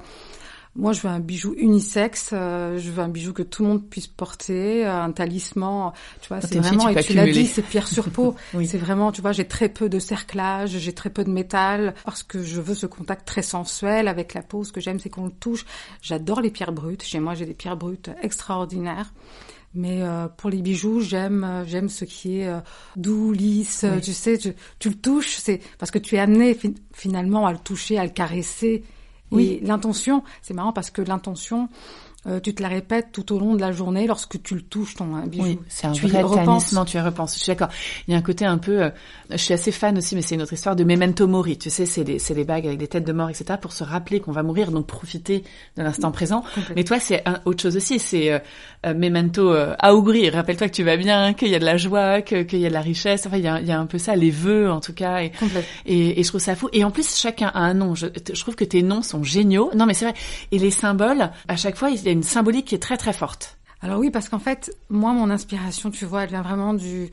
moi, 0.76 0.92
je 0.92 1.00
veux 1.00 1.09
un 1.09 1.21
bijou 1.21 1.54
unisexe. 1.56 2.30
Euh, 2.33 2.78
je 2.78 2.90
veux 2.90 3.02
un 3.02 3.09
bijou 3.09 3.33
que 3.33 3.42
tout 3.42 3.62
le 3.62 3.68
monde 3.68 3.88
puisse 3.88 4.06
porter, 4.06 4.85
un 4.85 5.11
talisman. 5.12 5.92
Tu 6.21 6.28
vois, 6.28 6.40
c'est 6.40 6.59
vraiment. 6.59 6.92
tu 6.92 6.99
et 6.99 7.02
tu 7.02 7.14
l'as 7.14 7.30
dit, 7.30 7.47
c'est 7.47 7.62
pierre 7.62 7.88
sur 7.88 8.11
peau. 8.11 8.35
oui. 8.54 8.66
C'est 8.66 8.78
vraiment. 8.78 9.12
Tu 9.12 9.23
vois, 9.23 9.33
j'ai 9.33 9.47
très 9.47 9.68
peu 9.68 9.88
de 9.88 9.99
cerclage, 9.99 10.71
j'ai 10.71 10.92
très 10.92 11.11
peu 11.11 11.25
de 11.25 11.30
métal 11.30 11.95
parce 12.04 12.23
que 12.23 12.42
je 12.42 12.61
veux 12.61 12.75
ce 12.75 12.87
contact 12.87 13.26
très 13.26 13.42
sensuel 13.42 14.09
avec 14.09 14.35
la 14.35 14.42
peau. 14.42 14.64
Ce 14.64 14.73
que 14.73 14.80
j'aime, 14.80 15.00
c'est 15.00 15.11
qu'on 15.11 15.26
le 15.26 15.30
touche. 15.30 15.64
J'adore 16.02 16.40
les 16.40 16.50
pierres 16.50 16.73
brutes. 16.73 17.02
Chez 17.02 17.21
moi, 17.21 17.35
j'ai 17.35 17.47
des 17.47 17.54
pierres 17.54 17.76
brutes 17.76 18.11
extraordinaires. 18.23 19.12
Mais 19.75 20.02
euh, 20.02 20.26
pour 20.28 20.49
les 20.49 20.62
bijoux, 20.62 21.00
j'aime 21.00 21.45
euh, 21.45 21.64
j'aime 21.66 21.90
ce 21.90 22.06
qui 22.06 22.40
est 22.40 22.49
euh, 22.49 22.61
doux, 22.97 23.33
lisse. 23.33 23.85
Oui. 23.88 24.00
Tu 24.00 24.14
sais, 24.14 24.38
tu, 24.38 24.54
tu 24.78 24.88
le 24.88 24.95
touches, 24.95 25.37
c'est 25.37 25.61
parce 25.78 25.90
que 25.90 25.99
tu 25.99 26.16
es 26.16 26.18
amené 26.18 26.54
fi 26.54 26.75
finalement 26.95 27.47
à 27.47 27.52
le 27.52 27.59
toucher, 27.59 27.99
à 27.99 28.04
le 28.04 28.11
caresser. 28.11 28.85
Oui. 29.30 29.61
L'intention, 29.62 30.23
c'est 30.42 30.54
marrant 30.54 30.73
parce 30.73 30.90
que 30.90 31.02
l'intention, 31.02 31.68
euh, 32.26 32.40
tu 32.40 32.54
te 32.54 32.62
la 32.62 32.68
répètes 32.68 33.09
tout 33.12 33.35
au 33.35 33.38
long 33.38 33.54
de 33.54 33.61
la 33.61 33.73
journée 33.73 34.06
lorsque 34.06 34.42
tu 34.42 34.54
le 34.54 34.62
touches 34.62 34.97
ton 34.97 35.14
un 35.14 35.26
bijou. 35.26 35.45
Oui, 35.45 35.59
c'est 35.68 35.87
un 35.87 35.92
tu 35.92 36.06
vrai 36.06 36.23
talisman, 36.23 36.85
tu 36.85 36.97
y 36.97 37.00
repenses. 37.00 37.35
Je 37.35 37.42
suis 37.42 37.50
d'accord. 37.50 37.68
Il 38.09 38.12
y 38.12 38.14
a 38.14 38.18
un 38.18 38.23
côté 38.23 38.45
un 38.45 38.59
peu, 38.59 38.83
euh, 38.83 38.90
je 39.30 39.37
suis 39.37 39.54
assez 39.54 39.73
fan 39.73 39.97
aussi, 39.99 40.14
mais 40.14 40.23
c'est 40.23 40.35
une 40.35 40.42
autre 40.42 40.52
histoire 40.52 40.76
de 40.76 40.85
memento 40.85 41.26
mori. 41.26 41.59
Tu 41.59 41.71
sais, 41.71 41.87
c'est 41.87 42.04
des, 42.04 42.18
c'est 42.18 42.35
des 42.35 42.45
bagues 42.45 42.66
avec 42.66 42.78
des 42.78 42.88
têtes 42.88 43.04
de 43.04 43.12
mort, 43.12 43.30
etc. 43.30 43.54
pour 43.61 43.73
se 43.73 43.85
rappeler 43.85 44.21
qu'on 44.21 44.33
va 44.33 44.42
mourir, 44.42 44.71
donc 44.71 44.87
profiter 44.87 45.45
de 45.76 45.83
l'instant 45.83 46.11
présent. 46.11 46.45
Mais 46.75 46.85
toi, 46.85 46.99
c'est 46.99 47.23
un, 47.26 47.40
autre 47.45 47.62
chose 47.62 47.76
aussi, 47.76 47.99
c'est 47.99 48.33
euh, 48.33 48.38
euh, 48.87 48.95
memento 48.95 49.52
euh, 49.52 49.75
auguri. 49.85 50.30
Rappelle-toi 50.30 50.68
que 50.68 50.75
tu 50.75 50.85
vas 50.85 50.97
bien, 50.97 51.35
qu'il 51.35 51.49
y 51.49 51.54
a 51.54 51.59
de 51.59 51.64
la 51.64 51.76
joie, 51.76 52.23
que, 52.23 52.42
qu'il 52.42 52.61
y 52.61 52.66
a 52.66 52.68
de 52.68 52.75
la 52.75 52.80
richesse. 52.80 53.26
Enfin, 53.26 53.37
il 53.37 53.45
y 53.45 53.49
a, 53.49 53.61
il 53.61 53.66
y 53.66 53.73
a 53.73 53.78
un 53.78 53.87
peu 53.87 53.99
ça, 53.99 54.16
les 54.16 54.30
vœux, 54.30 54.71
en 54.71 54.80
tout 54.80 54.92
cas. 54.92 55.23
Et, 55.23 55.33
et, 55.87 56.21
et, 56.21 56.23
je 56.23 56.28
trouve 56.28 56.40
ça 56.40 56.54
fou. 56.56 56.68
Et 56.73 56.85
en 56.85 56.90
plus, 56.90 57.16
chacun 57.16 57.49
a 57.49 57.61
un 57.61 57.75
nom. 57.75 57.95
Je, 57.95 58.06
je 58.33 58.40
trouve 58.40 58.54
que 58.54 58.64
tes 58.64 58.83
noms 58.83 59.02
sont 59.02 59.23
géniaux. 59.23 59.71
Non, 59.75 59.87
mais 59.87 59.95
c'est 59.95 60.06
vrai. 60.06 60.14
Et 60.52 60.59
les 60.59 60.71
symboles, 60.71 61.30
à 61.49 61.56
chaque 61.56 61.76
fois, 61.76 61.90
il 61.90 62.02
y 62.02 62.09
a 62.09 62.12
une 62.16 62.23
symbolique 62.23 62.66
qui 62.66 62.75
est 62.75 62.80
très 62.80 62.96
très 62.96 63.12
forte. 63.12 63.58
Alors 63.80 63.99
oui, 64.00 64.11
parce 64.11 64.28
qu'en 64.28 64.38
fait, 64.38 64.75
moi, 64.88 65.12
mon 65.12 65.30
inspiration, 65.30 65.90
tu 65.90 66.06
vois, 66.06 66.25
elle 66.25 66.30
vient 66.30 66.42
vraiment 66.42 66.75
du, 66.75 67.11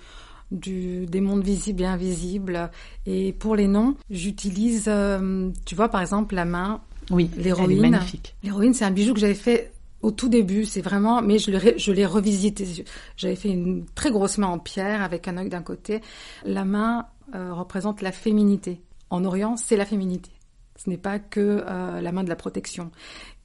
du 0.52 1.06
des 1.06 1.22
mondes 1.22 1.44
visibles 1.44 1.84
et 1.84 1.86
invisibles. 1.86 2.72
Et 3.06 3.34
pour 3.34 3.56
les 3.56 3.68
noms, 3.68 3.96
j'utilise, 4.10 4.86
euh, 4.88 5.50
tu 5.66 5.76
vois, 5.76 5.90
par 5.90 6.02
exemple, 6.02 6.36
la 6.36 6.46
main. 6.46 6.82
Oui, 7.12 7.30
l'héroïne. 7.38 7.82
magnifique. 7.82 8.36
L'héroïne, 8.44 8.74
c'est 8.74 8.86
un 8.86 8.92
bijou 8.92 9.14
que 9.14 9.20
j'avais 9.20 9.34
fait 9.34 9.74
au 10.02 10.12
tout 10.12 10.30
début. 10.30 10.66
C'est 10.66 10.82
vraiment, 10.82 11.22
mais 11.22 11.38
je 11.38 11.52
l'ai, 11.52 11.78
je 11.78 11.92
l'ai 11.92 12.06
revisité. 12.06 12.86
J'avais 13.18 13.36
fait 13.36 13.50
une 13.50 13.86
très 13.94 14.10
grosse 14.10 14.38
main 14.38 14.48
en 14.48 14.60
pierre 14.60 15.02
avec 15.02 15.28
un 15.28 15.38
œil 15.38 15.50
d'un 15.50 15.62
côté. 15.62 16.02
La 16.46 16.64
main 16.64 17.08
euh, 17.36 17.54
représente 17.54 18.02
la 18.02 18.14
féminité. 18.14 18.82
En 19.10 19.26
Orient, 19.26 19.58
c'est 19.58 19.76
la 19.76 19.86
féminité. 19.86 20.32
Ce 20.76 20.90
n'est 20.90 20.98
pas 20.98 21.20
que 21.20 21.64
euh, 21.68 22.02
la 22.02 22.12
main 22.12 22.24
de 22.24 22.30
la 22.30 22.36
protection. 22.36 22.92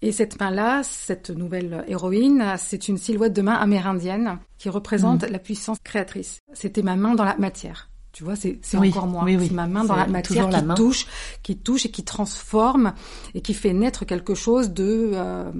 Et 0.00 0.12
cette 0.12 0.38
main-là, 0.40 0.82
cette 0.84 1.30
nouvelle 1.30 1.84
héroïne, 1.88 2.54
c'est 2.56 2.88
une 2.88 2.98
silhouette 2.98 3.32
de 3.32 3.42
main 3.42 3.54
amérindienne 3.54 4.38
qui 4.56 4.68
représente 4.68 5.24
mmh. 5.24 5.32
la 5.32 5.38
puissance 5.38 5.78
créatrice. 5.82 6.40
C'était 6.52 6.82
ma 6.82 6.94
main 6.94 7.14
dans 7.14 7.24
la 7.24 7.36
matière. 7.36 7.90
Tu 8.12 8.24
vois, 8.24 8.36
c'est 8.36 8.58
oui, 8.74 8.90
encore 8.90 9.06
moi. 9.06 9.24
Oui, 9.24 9.36
oui. 9.36 9.48
C'est 9.48 9.54
ma 9.54 9.66
main 9.66 9.84
dans 9.84 9.96
la 9.96 10.06
matière 10.06 10.48
qui 10.48 10.64
main. 10.64 10.74
touche, 10.74 11.06
qui 11.42 11.56
touche 11.56 11.86
et 11.86 11.90
qui 11.90 12.04
transforme 12.04 12.94
et 13.34 13.42
qui 13.42 13.54
fait 13.54 13.72
naître 13.72 14.04
quelque 14.04 14.34
chose 14.34 14.70
de 14.70 15.10
euh, 15.14 15.50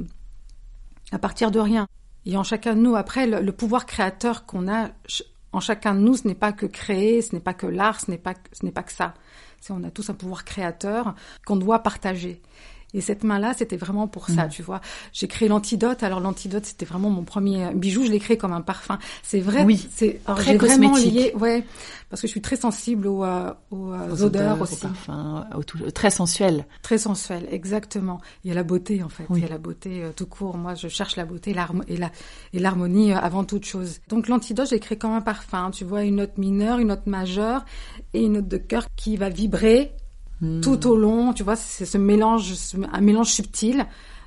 à 1.12 1.18
partir 1.18 1.50
de 1.50 1.58
rien. 1.58 1.86
Et 2.24 2.36
en 2.36 2.42
chacun 2.42 2.74
de 2.74 2.80
nous, 2.80 2.96
après, 2.96 3.26
le, 3.26 3.40
le 3.40 3.52
pouvoir 3.52 3.86
créateur 3.86 4.46
qu'on 4.46 4.68
a 4.68 4.90
en 5.52 5.60
chacun 5.60 5.94
de 5.94 6.00
nous, 6.00 6.16
ce 6.16 6.28
n'est 6.28 6.34
pas 6.34 6.52
que 6.52 6.66
créer, 6.66 7.22
ce 7.22 7.34
n'est 7.34 7.40
pas 7.40 7.54
que 7.54 7.66
l'art, 7.66 8.00
ce 8.00 8.10
n'est 8.10 8.18
pas, 8.18 8.34
ce 8.52 8.64
n'est 8.64 8.72
pas 8.72 8.82
que 8.82 8.92
ça. 8.92 9.14
On 9.70 9.82
a 9.84 9.90
tous 9.90 10.08
un 10.10 10.14
pouvoir 10.14 10.44
créateur 10.44 11.14
qu'on 11.46 11.56
doit 11.56 11.80
partager. 11.80 12.40
Et 12.94 13.00
cette 13.00 13.22
main-là, 13.22 13.52
c'était 13.56 13.76
vraiment 13.76 14.08
pour 14.08 14.28
ça, 14.28 14.46
mmh. 14.46 14.50
tu 14.50 14.62
vois. 14.62 14.80
J'ai 15.12 15.28
créé 15.28 15.48
l'antidote. 15.48 16.02
Alors 16.02 16.20
l'antidote, 16.20 16.64
c'était 16.64 16.86
vraiment 16.86 17.10
mon 17.10 17.22
premier 17.22 17.74
bijou. 17.74 18.04
Je 18.06 18.10
l'ai 18.10 18.18
créé 18.18 18.38
comme 18.38 18.52
un 18.52 18.62
parfum. 18.62 18.98
C'est 19.22 19.40
vrai. 19.40 19.64
Oui. 19.64 19.86
C'est 19.90 20.20
très 20.24 20.56
vraiment 20.56 20.96
lié, 20.96 21.32
ouais, 21.38 21.64
parce 22.08 22.22
que 22.22 22.26
je 22.26 22.30
suis 22.30 22.40
très 22.40 22.56
sensible 22.56 23.06
aux, 23.06 23.24
euh, 23.24 23.52
aux, 23.70 23.92
aux 23.92 24.22
odeurs, 24.22 24.60
aussi. 24.60 24.74
Aux 24.74 24.88
parfums, 24.88 25.46
au 25.54 25.62
tout, 25.62 25.78
très 25.90 26.10
sensuel. 26.10 26.66
Très 26.82 26.98
sensuel, 26.98 27.46
exactement. 27.50 28.20
Il 28.44 28.48
y 28.48 28.52
a 28.52 28.54
la 28.54 28.62
beauté 28.62 29.02
en 29.02 29.08
fait. 29.10 29.24
Oui. 29.28 29.40
Il 29.40 29.42
y 29.42 29.46
a 29.46 29.50
la 29.50 29.58
beauté 29.58 30.02
euh, 30.02 30.12
tout 30.16 30.26
court. 30.26 30.56
Moi, 30.56 30.74
je 30.74 30.88
cherche 30.88 31.16
la 31.16 31.26
beauté, 31.26 31.54
et 32.52 32.58
l'harmonie 32.58 33.12
euh, 33.12 33.18
avant 33.18 33.44
toute 33.44 33.66
chose. 33.66 34.00
Donc 34.08 34.28
l'antidote, 34.28 34.68
j'ai 34.70 34.80
créé 34.80 34.96
comme 34.96 35.12
un 35.12 35.20
parfum. 35.20 35.70
Tu 35.70 35.84
vois, 35.84 36.04
une 36.04 36.16
note 36.16 36.38
mineure, 36.38 36.78
une 36.78 36.88
note 36.88 37.06
majeure 37.06 37.64
et 38.14 38.22
une 38.22 38.32
note 38.32 38.48
de 38.48 38.56
cœur 38.56 38.86
qui 38.96 39.16
va 39.16 39.28
vibrer 39.28 39.92
Mmh. 40.40 40.60
tout 40.60 40.86
au 40.86 40.96
long, 40.96 41.32
tu 41.32 41.42
vois, 41.42 41.56
c'est 41.56 41.84
ce 41.84 41.98
mélange, 41.98 42.54
un 42.92 43.00
mélange 43.00 43.30
subtil 43.32 43.86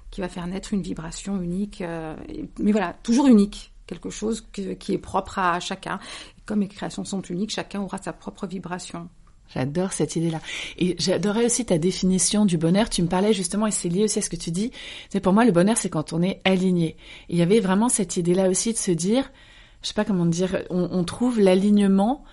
qui 0.10 0.20
va 0.20 0.28
faire 0.28 0.46
naître 0.46 0.74
une 0.74 0.82
vibration 0.82 1.42
unique, 1.42 1.82
euh, 1.82 2.16
mais 2.60 2.74
voilà, 2.74 2.94
toujours 3.02 3.28
unique, 3.28 3.72
quelque 3.88 4.10
chose 4.10 4.46
que, 4.52 4.74
qui 4.74 4.94
est 4.94 4.98
propre 4.98 5.40
à 5.40 5.60
chacun. 5.62 6.00
Et 6.38 6.42
comme 6.46 6.60
les 6.60 6.68
créations 6.68 7.06
sont 7.06 7.22
uniques, 7.22 7.52
chacun 7.52 7.82
aura 7.82 7.98
sa 7.98 8.12
propre 8.12 8.46
vibration. 8.46 9.08
J'adore 9.54 9.94
cette 9.94 10.16
idée-là. 10.16 10.40
Et 10.78 10.96
j'adorais 10.98 11.46
aussi 11.46 11.66
ta 11.66 11.78
définition 11.78 12.46
du 12.46 12.58
bonheur. 12.58 12.90
Tu 12.90 13.02
me 13.02 13.08
parlais 13.08 13.34
justement, 13.34 13.68
et 13.68 13.72
c'est 13.72 13.90
lié 13.90 14.04
aussi 14.04 14.20
à 14.20 14.22
ce 14.22 14.30
que 14.30 14.36
tu 14.36 14.52
dis. 14.52 14.72
C'est 15.10 15.20
pour 15.22 15.34
moi, 15.34 15.46
le 15.46 15.52
bonheur, 15.52 15.78
c'est 15.78 15.90
quand 15.90 16.14
on 16.14 16.22
est 16.22 16.42
aligné. 16.46 16.98
Et 17.30 17.34
il 17.34 17.38
y 17.38 17.42
avait 17.42 17.60
vraiment 17.60 17.90
cette 17.90 18.18
idée-là 18.18 18.50
aussi 18.50 18.74
de 18.74 18.78
se 18.78 18.92
dire, 18.92 19.32
je 19.82 19.90
sais 19.90 19.94
pas 19.94 20.06
comment 20.06 20.26
dire, 20.26 20.64
on, 20.70 20.90
on 20.92 21.04
trouve 21.04 21.40
l'alignement 21.40 22.24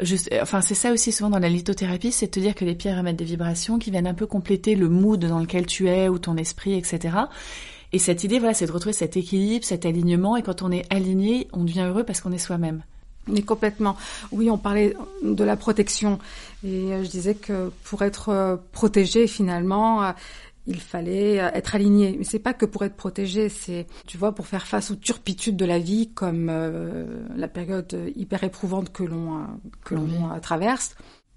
je, 0.00 0.16
enfin, 0.40 0.60
c'est 0.60 0.74
ça 0.74 0.92
aussi 0.92 1.12
souvent 1.12 1.30
dans 1.30 1.38
la 1.38 1.48
lithothérapie, 1.48 2.12
c'est 2.12 2.26
de 2.26 2.30
te 2.32 2.40
dire 2.40 2.54
que 2.54 2.64
les 2.64 2.74
pierres 2.74 2.98
émettent 2.98 3.16
des 3.16 3.24
vibrations 3.24 3.78
qui 3.78 3.90
viennent 3.90 4.06
un 4.06 4.14
peu 4.14 4.26
compléter 4.26 4.74
le 4.74 4.88
mood 4.88 5.24
dans 5.24 5.38
lequel 5.38 5.66
tu 5.66 5.88
es 5.88 6.08
ou 6.08 6.18
ton 6.18 6.36
esprit, 6.36 6.74
etc. 6.74 7.16
Et 7.92 7.98
cette 7.98 8.24
idée, 8.24 8.40
voilà, 8.40 8.54
c'est 8.54 8.66
de 8.66 8.72
retrouver 8.72 8.92
cet 8.92 9.16
équilibre, 9.16 9.64
cet 9.64 9.86
alignement. 9.86 10.36
Et 10.36 10.42
quand 10.42 10.62
on 10.62 10.72
est 10.72 10.84
aligné, 10.92 11.46
on 11.52 11.62
devient 11.62 11.86
heureux 11.88 12.02
parce 12.02 12.20
qu'on 12.20 12.32
est 12.32 12.38
soi-même. 12.38 12.82
Mais 13.28 13.42
complètement. 13.42 13.96
Oui, 14.32 14.50
on 14.50 14.58
parlait 14.58 14.96
de 15.22 15.44
la 15.44 15.56
protection. 15.56 16.18
Et 16.64 16.88
je 17.02 17.08
disais 17.08 17.36
que 17.36 17.70
pour 17.84 18.02
être 18.02 18.60
protégé, 18.72 19.28
finalement, 19.28 20.12
il 20.66 20.80
fallait 20.80 21.34
être 21.36 21.74
aligné. 21.74 22.14
Mais 22.18 22.24
c'est 22.24 22.38
pas 22.38 22.54
que 22.54 22.64
pour 22.66 22.84
être 22.84 22.96
protégé, 22.96 23.48
c'est, 23.48 23.86
tu 24.06 24.16
vois, 24.16 24.34
pour 24.34 24.46
faire 24.46 24.66
face 24.66 24.90
aux 24.90 24.96
turpitudes 24.96 25.56
de 25.56 25.64
la 25.64 25.78
vie, 25.78 26.10
comme 26.14 26.48
euh, 26.50 27.24
la 27.36 27.48
période 27.48 28.10
hyper 28.16 28.44
éprouvante 28.44 28.92
que 28.92 29.02
l'on 29.04 29.46
que 29.84 29.94
l'on 29.94 30.04
Oui. 30.04 30.40
traverse. 30.40 30.94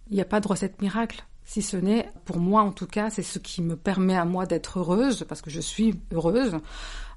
Il 0.10 0.16
n'y 0.16 0.22
a 0.22 0.26
pas 0.26 0.40
de 0.40 0.48
recette 0.48 0.82
miracle. 0.82 1.26
Si 1.44 1.62
ce 1.62 1.78
n'est, 1.78 2.10
pour 2.26 2.40
moi 2.40 2.62
en 2.62 2.72
tout 2.72 2.88
cas, 2.88 3.10
c'est 3.10 3.24
ce 3.24 3.40
qui 3.40 3.62
me 3.62 3.76
permet 3.78 4.16
à 4.18 4.26
moi 4.26 4.46
d'être 4.46 4.80
heureuse, 4.80 5.26
parce 5.30 5.42
que 5.42 5.50
je 5.50 5.62
suis 5.62 5.96
heureuse, 6.14 6.58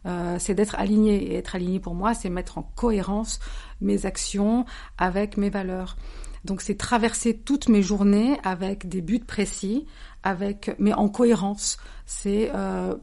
euh, 0.06 0.36
c'est 0.38 0.54
d'être 0.54 0.76
alignée. 0.76 1.32
Et 1.32 1.34
être 1.36 1.54
alignée 1.56 1.80
pour 1.80 1.94
moi, 1.94 2.14
c'est 2.14 2.30
mettre 2.30 2.58
en 2.58 2.62
cohérence 2.62 3.40
mes 3.80 4.06
actions 4.06 4.64
avec 4.98 5.36
mes 5.36 5.50
valeurs. 5.50 5.96
Donc 6.44 6.62
c'est 6.62 6.76
traverser 6.76 7.36
toutes 7.36 7.68
mes 7.68 7.82
journées 7.82 8.38
avec 8.44 8.88
des 8.88 9.02
buts 9.02 9.20
précis, 9.20 9.86
avec 10.22 10.74
mais 10.78 10.92
en 10.92 11.08
cohérence. 11.08 11.78
C'est 12.06 12.50
euh, 12.54 12.96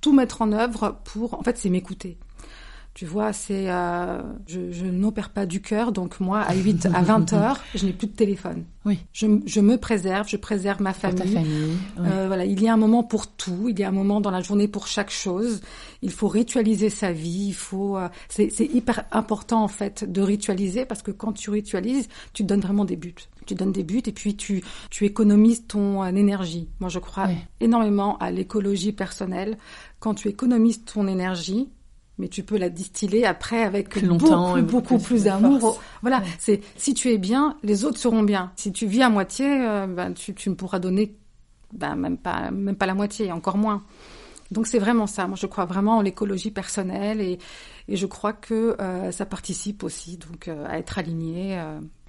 tout 0.00 0.12
mettre 0.12 0.42
en 0.42 0.52
œuvre 0.52 1.00
pour, 1.04 1.34
en 1.34 1.42
fait, 1.42 1.56
c'est 1.56 1.70
m'écouter. 1.70 2.18
Tu 2.98 3.06
vois, 3.06 3.32
c'est, 3.32 3.70
euh, 3.70 4.20
je, 4.48 4.72
je 4.72 4.84
n'opère 4.84 5.30
pas 5.30 5.46
du 5.46 5.62
cœur, 5.62 5.92
donc 5.92 6.18
moi, 6.18 6.40
à 6.40 6.52
8 6.56 6.86
à 6.86 7.00
20 7.02 7.32
heures, 7.32 7.60
je 7.76 7.86
n'ai 7.86 7.92
plus 7.92 8.08
de 8.08 8.12
téléphone. 8.12 8.64
Oui. 8.84 8.98
Je, 9.12 9.28
je 9.46 9.60
me 9.60 9.76
préserve, 9.76 10.26
je 10.28 10.36
préserve 10.36 10.82
ma 10.82 10.92
famille. 10.92 11.16
Pour 11.22 11.26
ta 11.26 11.32
famille. 11.32 11.78
Oui. 11.96 12.04
Euh, 12.08 12.24
voilà, 12.26 12.44
il 12.44 12.60
y 12.60 12.66
a 12.66 12.72
un 12.72 12.76
moment 12.76 13.04
pour 13.04 13.28
tout, 13.28 13.68
il 13.68 13.78
y 13.78 13.84
a 13.84 13.88
un 13.88 13.92
moment 13.92 14.20
dans 14.20 14.32
la 14.32 14.40
journée 14.40 14.66
pour 14.66 14.88
chaque 14.88 15.12
chose. 15.12 15.60
Il 16.02 16.10
faut 16.10 16.26
ritualiser 16.26 16.90
sa 16.90 17.12
vie, 17.12 17.46
il 17.50 17.54
faut, 17.54 17.96
euh, 17.96 18.08
c'est, 18.28 18.50
c'est 18.50 18.66
hyper 18.66 19.04
important 19.12 19.62
en 19.62 19.68
fait 19.68 20.02
de 20.10 20.20
ritualiser 20.20 20.84
parce 20.84 21.02
que 21.02 21.12
quand 21.12 21.32
tu 21.32 21.50
ritualises, 21.50 22.08
tu 22.32 22.42
te 22.42 22.48
donnes 22.48 22.62
vraiment 22.62 22.84
des 22.84 22.96
buts. 22.96 23.14
Tu 23.46 23.54
donnes 23.54 23.70
des 23.70 23.84
buts 23.84 24.02
et 24.06 24.12
puis 24.12 24.34
tu, 24.34 24.64
tu 24.90 25.04
économises 25.04 25.68
ton 25.68 26.02
euh, 26.02 26.08
énergie. 26.08 26.68
Moi, 26.80 26.88
je 26.88 26.98
crois 26.98 27.26
Oui. 27.28 27.36
énormément 27.60 28.18
à 28.18 28.32
l'écologie 28.32 28.90
personnelle. 28.90 29.56
Quand 30.00 30.14
tu 30.14 30.26
économises 30.26 30.84
ton 30.84 31.06
énergie, 31.06 31.68
mais 32.18 32.28
tu 32.28 32.42
peux 32.42 32.56
la 32.58 32.68
distiller 32.68 33.24
après 33.26 33.62
avec 33.62 33.88
Plus 33.90 34.02
longtemps 34.06 34.48
beaucoup, 34.48 34.58
et 34.58 34.62
beaucoup 34.62 34.94
beaucoup 34.94 35.04
plus 35.04 35.24
d'amour. 35.24 35.80
Voilà, 36.02 36.18
Ouais. 36.18 36.26
c'est 36.38 36.60
si 36.76 36.94
tu 36.94 37.10
es 37.12 37.18
bien, 37.18 37.56
les 37.62 37.84
autres 37.84 37.98
seront 37.98 38.22
bien. 38.22 38.52
Si 38.56 38.72
tu 38.72 38.86
vis 38.86 39.02
à 39.02 39.08
moitié, 39.08 39.46
euh, 39.48 39.86
ben 39.86 40.12
tu, 40.12 40.34
tu 40.34 40.50
ne 40.50 40.54
pourras 40.54 40.78
donner 40.78 41.16
ben 41.72 41.94
même 41.96 42.16
pas 42.18 42.50
même 42.50 42.76
pas 42.76 42.86
la 42.86 42.94
moitié, 42.94 43.30
encore 43.32 43.56
moins. 43.58 43.82
Donc 44.50 44.66
c'est 44.66 44.78
vraiment 44.78 45.06
ça. 45.06 45.26
Moi, 45.26 45.36
je 45.38 45.46
crois 45.46 45.66
vraiment 45.66 45.98
en 45.98 46.00
l'écologie 46.00 46.50
personnelle 46.50 47.20
et, 47.20 47.38
et 47.86 47.96
je 47.96 48.06
crois 48.06 48.32
que 48.32 48.76
euh, 48.80 49.12
ça 49.12 49.26
participe 49.26 49.84
aussi 49.84 50.16
donc 50.16 50.48
euh, 50.48 50.64
à 50.66 50.78
être 50.78 50.98
aligné. 50.98 51.60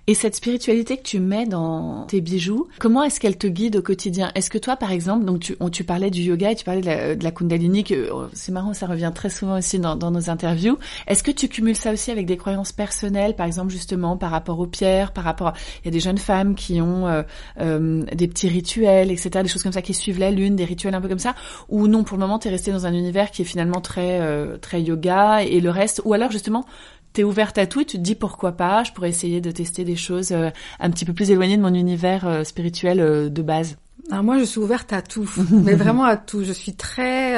Et 0.09 0.15
cette 0.15 0.35
spiritualité 0.35 0.97
que 0.97 1.03
tu 1.03 1.19
mets 1.19 1.45
dans 1.45 2.07
tes 2.07 2.19
bijoux, 2.19 2.67
comment 2.79 3.03
est-ce 3.03 3.19
qu'elle 3.19 3.37
te 3.37 3.45
guide 3.45 3.75
au 3.75 3.83
quotidien? 3.83 4.31
Est-ce 4.33 4.49
que 4.49 4.57
toi, 4.57 4.75
par 4.75 4.91
exemple, 4.91 5.23
donc 5.23 5.39
tu, 5.39 5.55
tu 5.71 5.83
parlais 5.83 6.09
du 6.09 6.21
yoga 6.21 6.49
et 6.49 6.55
tu 6.55 6.65
parlais 6.65 6.81
de 6.81 6.87
la, 6.87 7.15
de 7.15 7.23
la 7.23 7.29
Kundalini, 7.29 7.83
que 7.83 8.09
oh, 8.11 8.23
c'est 8.33 8.51
marrant, 8.51 8.73
ça 8.73 8.87
revient 8.87 9.11
très 9.13 9.29
souvent 9.29 9.59
aussi 9.59 9.77
dans, 9.77 9.95
nos 10.09 10.31
interviews. 10.31 10.79
Est-ce 11.05 11.21
que 11.21 11.29
tu 11.29 11.47
cumules 11.47 11.75
ça 11.75 11.93
aussi 11.93 12.09
avec 12.09 12.25
des 12.25 12.37
croyances 12.37 12.71
personnelles, 12.71 13.35
par 13.35 13.45
exemple 13.45 13.69
justement 13.69 14.17
par 14.17 14.31
rapport 14.31 14.59
aux 14.59 14.65
pierres, 14.65 15.13
par 15.13 15.25
rapport, 15.25 15.53
il 15.83 15.85
y 15.85 15.89
a 15.89 15.91
des 15.91 15.99
jeunes 15.99 16.17
femmes 16.17 16.55
qui 16.55 16.81
ont 16.81 17.05
euh, 17.05 17.21
euh, 17.59 18.01
des 18.11 18.27
petits 18.27 18.49
rituels, 18.49 19.11
etc., 19.11 19.43
des 19.43 19.47
choses 19.47 19.61
comme 19.61 19.73
ça 19.73 19.83
qui 19.83 19.93
suivent 19.93 20.17
la 20.17 20.31
lune, 20.31 20.55
des 20.55 20.65
rituels 20.65 20.95
un 20.95 21.01
peu 21.01 21.07
comme 21.07 21.19
ça, 21.19 21.35
ou 21.67 21.87
non, 21.87 22.03
pour 22.03 22.17
le 22.17 22.21
moment, 22.21 22.39
tu 22.39 22.47
es 22.47 22.51
resté 22.51 22.71
dans 22.71 22.87
un 22.87 22.93
univers 22.93 23.29
qui 23.29 23.43
est 23.43 23.45
finalement 23.45 23.79
très 23.79 24.21
euh, 24.21 24.57
très 24.57 24.81
yoga 24.81 25.43
et 25.43 25.59
le 25.59 25.69
reste, 25.69 26.01
ou 26.03 26.15
alors 26.15 26.31
justement 26.31 26.65
t'es 27.13 27.23
ouverte 27.23 27.57
à 27.57 27.67
tout 27.67 27.81
et 27.81 27.85
tu 27.85 27.97
te 27.97 28.01
dis 28.01 28.15
pourquoi 28.15 28.53
pas, 28.53 28.83
je 28.83 28.91
pourrais 28.91 29.09
essayer 29.09 29.41
de 29.41 29.51
tester 29.51 29.83
des 29.83 29.95
choses 29.95 30.31
euh, 30.31 30.49
un 30.79 30.89
petit 30.91 31.05
peu 31.05 31.13
plus 31.13 31.31
éloignées 31.31 31.57
de 31.57 31.61
mon 31.61 31.73
univers 31.73 32.27
euh, 32.27 32.43
spirituel 32.43 32.99
euh, 32.99 33.29
de 33.29 33.41
base. 33.41 33.77
Alors 34.11 34.23
moi, 34.23 34.39
je 34.39 34.43
suis 34.43 34.59
ouverte 34.59 34.93
à 34.93 35.01
tout, 35.01 35.29
mais 35.51 35.75
vraiment 35.75 36.03
à 36.03 36.17
tout. 36.17 36.43
Je 36.43 36.53
suis 36.53 36.73
très, 36.73 37.35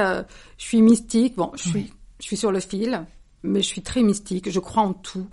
je 0.57 0.63
suis 0.63 0.81
mystique. 0.81 1.35
Bon, 1.35 1.51
je 1.55 1.67
suis, 1.67 1.93
je 2.19 2.25
suis 2.25 2.37
sur 2.37 2.51
le 2.51 2.59
fil, 2.59 3.03
mais 3.43 3.61
je 3.61 3.67
suis 3.67 3.81
très 3.81 4.03
mystique. 4.03 4.49
Je 4.49 4.59
crois 4.59 4.83
en 4.83 4.93
tout. 4.93 5.27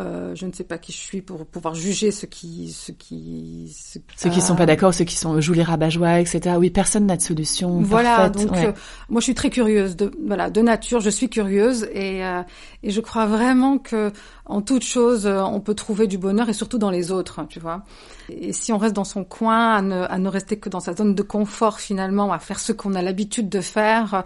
Euh, 0.00 0.34
je 0.34 0.46
ne 0.46 0.52
sais 0.52 0.64
pas 0.64 0.78
qui 0.78 0.92
je 0.92 0.96
suis 0.96 1.20
pour 1.20 1.44
pouvoir 1.44 1.74
juger 1.74 2.10
ceux 2.10 2.26
qui, 2.26 2.72
ceux 2.72 2.92
qui, 2.92 3.74
ceux, 3.76 4.00
ceux 4.16 4.30
qui 4.30 4.40
sont 4.40 4.56
pas 4.56 4.64
d'accord, 4.64 4.94
ceux 4.94 5.04
qui 5.04 5.16
sont 5.16 5.40
jouent 5.40 5.52
les 5.52 5.62
rabat-joie, 5.62 6.20
etc. 6.20 6.56
Oui, 6.58 6.70
personne 6.70 7.06
n'a 7.06 7.16
de 7.16 7.22
solution. 7.22 7.80
Voilà, 7.80 8.30
parfaite. 8.30 8.46
donc 8.46 8.56
euh, 8.56 8.72
moi 9.08 9.20
je 9.20 9.24
suis 9.24 9.34
très 9.34 9.50
curieuse 9.50 9.96
de 9.96 10.10
voilà 10.26 10.48
de 10.48 10.60
nature, 10.62 11.00
je 11.00 11.10
suis 11.10 11.28
curieuse 11.28 11.84
et 11.92 12.24
euh, 12.24 12.42
et 12.82 12.90
je 12.90 13.00
crois 13.00 13.26
vraiment 13.26 13.78
que 13.78 14.10
en 14.46 14.62
toute 14.62 14.84
chose 14.84 15.26
on 15.26 15.60
peut 15.60 15.74
trouver 15.74 16.06
du 16.06 16.18
bonheur 16.18 16.48
et 16.48 16.54
surtout 16.54 16.78
dans 16.78 16.90
les 16.90 17.12
autres, 17.12 17.44
tu 17.48 17.60
vois. 17.60 17.84
Et 18.30 18.52
si 18.52 18.72
on 18.72 18.78
reste 18.78 18.94
dans 18.94 19.04
son 19.04 19.24
coin, 19.24 19.74
à 19.74 19.82
ne, 19.82 20.02
à 20.02 20.18
ne 20.18 20.28
rester 20.28 20.56
que 20.58 20.68
dans 20.68 20.80
sa 20.80 20.94
zone 20.94 21.14
de 21.14 21.22
confort 21.22 21.78
finalement, 21.78 22.32
à 22.32 22.38
faire 22.38 22.60
ce 22.60 22.72
qu'on 22.72 22.94
a 22.94 23.02
l'habitude 23.02 23.48
de 23.48 23.60
faire, 23.60 24.24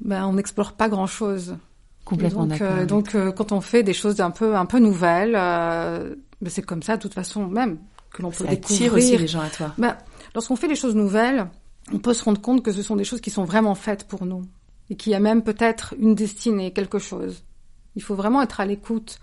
ben 0.00 0.26
on 0.26 0.32
n'explore 0.32 0.72
pas 0.72 0.88
grand 0.88 1.06
chose. 1.06 1.56
Complètement 2.10 2.44
donc, 2.46 2.58
d'accord. 2.58 2.76
euh, 2.76 2.86
donc 2.86 3.14
euh, 3.14 3.30
quand 3.30 3.52
on 3.52 3.60
fait 3.60 3.84
des 3.84 3.92
choses 3.92 4.20
un 4.20 4.32
peu 4.32 4.56
un 4.56 4.66
peu 4.66 4.80
nouvelles, 4.80 5.36
euh, 5.36 6.16
mais 6.40 6.50
c'est 6.50 6.62
comme 6.62 6.82
ça 6.82 6.96
de 6.96 7.02
toute 7.02 7.14
façon 7.14 7.46
même 7.46 7.78
que 8.12 8.22
l'on 8.22 8.30
peut 8.30 8.44
ça 8.44 8.50
découvrir. 8.50 8.94
aussi 8.94 9.16
les 9.16 9.28
gens 9.28 9.40
à 9.40 9.48
toi. 9.48 9.72
Ben, 9.78 9.96
lorsqu'on 10.34 10.56
fait 10.56 10.66
des 10.66 10.74
choses 10.74 10.96
nouvelles, 10.96 11.46
on 11.92 12.00
peut 12.00 12.12
se 12.12 12.24
rendre 12.24 12.40
compte 12.40 12.64
que 12.64 12.72
ce 12.72 12.82
sont 12.82 12.96
des 12.96 13.04
choses 13.04 13.20
qui 13.20 13.30
sont 13.30 13.44
vraiment 13.44 13.76
faites 13.76 14.08
pour 14.08 14.26
nous 14.26 14.42
et 14.90 14.96
qu'il 14.96 15.12
y 15.12 15.14
a 15.14 15.20
même 15.20 15.42
peut-être 15.42 15.94
une 16.00 16.16
destinée, 16.16 16.72
quelque 16.72 16.98
chose. 16.98 17.44
Il 17.94 18.02
faut 18.02 18.16
vraiment 18.16 18.42
être 18.42 18.58
à 18.58 18.66
l'écoute. 18.66 19.20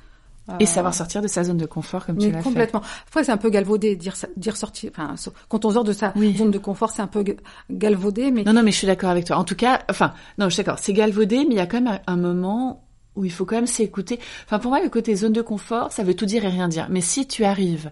Et 0.60 0.66
savoir 0.66 0.94
sortir 0.94 1.22
de 1.22 1.28
sa 1.28 1.44
zone 1.44 1.58
de 1.58 1.66
confort 1.66 2.06
comme 2.06 2.18
tu 2.18 2.32
l'as 2.32 2.42
complètement. 2.42 2.82
Après, 3.08 3.24
c'est 3.24 3.32
un 3.32 3.38
peu 3.38 3.50
galvaudé 3.50 3.96
dire 3.96 4.16
dire 4.38 4.56
sortir. 4.56 4.92
Enfin, 4.96 5.16
quand 5.50 5.66
on 5.66 5.72
sort 5.72 5.84
de 5.84 5.92
sa 5.92 6.14
Oui. 6.16 6.36
zone 6.38 6.52
de 6.52 6.58
confort, 6.58 6.90
c'est 6.92 7.02
un 7.02 7.08
peu 7.08 7.24
ga- 7.24 7.34
galvaudé, 7.70 8.32
mais 8.32 8.44
Non, 8.44 8.54
non, 8.54 8.64
mais 8.64 8.72
je 8.72 8.78
suis 8.78 8.88
d'accord 8.88 9.10
avec 9.10 9.26
toi. 9.26 9.38
En 9.38 9.44
tout 9.44 9.56
cas, 9.56 9.82
enfin, 9.90 10.14
non, 10.38 10.48
je 10.48 10.54
suis 10.54 10.64
d'accord. 10.64 10.80
C'est 10.80 10.94
galvaudé, 10.94 11.40
mais 11.40 11.52
il 11.52 11.58
y 11.58 11.60
a 11.60 11.68
quand 11.68 11.82
même 11.82 12.00
un, 12.08 12.16
moment 12.16 12.86
où 13.16 13.26
il 13.26 13.32
faut 13.32 13.46
quand 13.46 13.56
même 13.56 13.68
s'écouter. 13.68 14.20
Enfin, 14.46 14.60
pour 14.60 14.72
moi, 14.72 14.82
le 14.82 14.90
côté 14.90 15.16
zone 15.16 15.34
de 15.34 15.42
confort, 15.42 15.92
ça 15.92 16.04
veut 16.04 16.14
tout 16.14 16.26
dire 16.26 16.46
et 16.46 16.50
rien 16.50 16.68
dire. 16.70 16.88
Mais 16.90 17.02
si 17.02 17.28
tu 17.28 17.44
arrives 17.44 17.92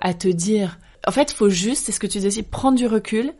à 0.00 0.12
te 0.12 0.28
dire, 0.28 0.78
en 1.06 1.12
fait, 1.12 1.30
faut 1.32 1.48
juste, 1.48 1.86
c'est 1.86 1.92
ce 1.92 2.00
que 2.00 2.06
tu 2.06 2.18
disais 2.18 2.42
prendre 2.42 2.76
du 2.76 2.86
recul 2.86 3.32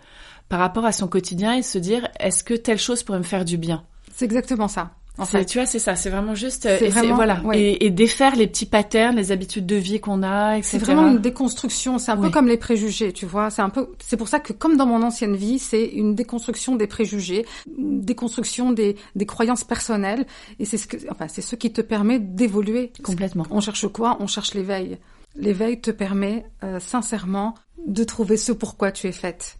par 0.49 0.61
rapport 0.61 0.85
à 0.85 0.93
son 0.93 1.09
quotidien 1.09 1.55
et 1.55 1.63
se 1.63 1.79
dire, 1.79 2.09
est-ce 2.21 2.45
que 2.45 2.55
telle 2.55 2.79
chose 2.79 3.03
pourrait 3.03 3.19
me 3.19 3.25
faire 3.25 3.45
du 3.45 3.59
bien? 3.59 3.85
C'est 4.15 4.25
exactement 4.25 4.69
ça. 4.69 4.93
En 5.19 5.25
C'est- 5.25 5.39
fait, 5.39 5.45
Tu 5.47 5.59
vois, 5.59 5.67
c'est 5.67 5.79
ça. 5.79 5.97
C'est 5.97 6.11
vraiment 6.11 6.35
juste, 6.35 6.67
euh, 6.67 6.79
et 6.81 6.89
vraiment- 6.89 7.15
voilà, 7.15 7.41
ouais. 7.45 7.59
et, 7.61 7.87
et 7.87 7.91
défaire 7.91 8.37
les 8.37 8.47
petits 8.47 8.67
patterns, 8.67 9.17
les 9.17 9.33
habitudes 9.33 9.65
de 9.67 9.77
vie 9.77 9.99
qu'on 10.01 10.23
a, 10.23 10.59
etc. 10.59 10.69
C'est 10.73 10.79
vraiment 10.85 11.09
une 11.09 11.19
déconstruction. 11.19 11.99
C'est 11.99 12.11
un 12.11 12.17
peu 12.19 12.31
comme 12.31 12.49
les 12.49 12.57
préjugés, 12.59 13.13
tu 13.13 13.25
vois. 13.27 13.49
C'est 13.51 13.63
un 13.63 13.71
peu. 13.71 13.89
C'est 14.05 14.17
pour 14.17 14.29
ça 14.29 14.41
que, 14.41 14.53
comme 14.53 14.77
dans 14.77 14.87
mon 14.87 15.03
ancienne 15.03 15.35
vie, 15.37 15.59
c'est 15.59 15.85
une 15.87 16.15
déconstruction 16.15 16.77
des 16.77 16.87
préjugés, 16.87 17.47
une 17.79 18.01
déconstruction 18.03 18.73
des, 18.73 18.97
des 19.15 19.27
croyances 19.27 19.65
personnelles. 19.65 20.27
Et 20.59 20.65
c'est 20.65 20.77
ce 20.77 20.87
que, 20.87 20.97
enfin, 21.11 21.29
c'est 21.29 21.43
ce 21.43 21.57
qui 21.57 21.73
te 21.73 21.81
permet 21.81 22.19
d'évoluer. 22.19 22.93
complètement. 23.03 23.47
On 23.51 23.61
cherche 23.61 23.87
quoi? 23.89 24.17
On 24.21 24.27
cherche 24.27 24.53
l'éveil. 24.55 24.99
L'éveil 25.35 25.81
te 25.81 25.91
permet, 25.91 26.45
euh, 26.65 26.79
sincèrement, 26.81 27.55
de 27.87 28.05
trouver 28.05 28.37
ce 28.37 28.53
pourquoi 28.53 28.91
tu 28.93 29.07
es 29.07 29.13
faite. 29.13 29.57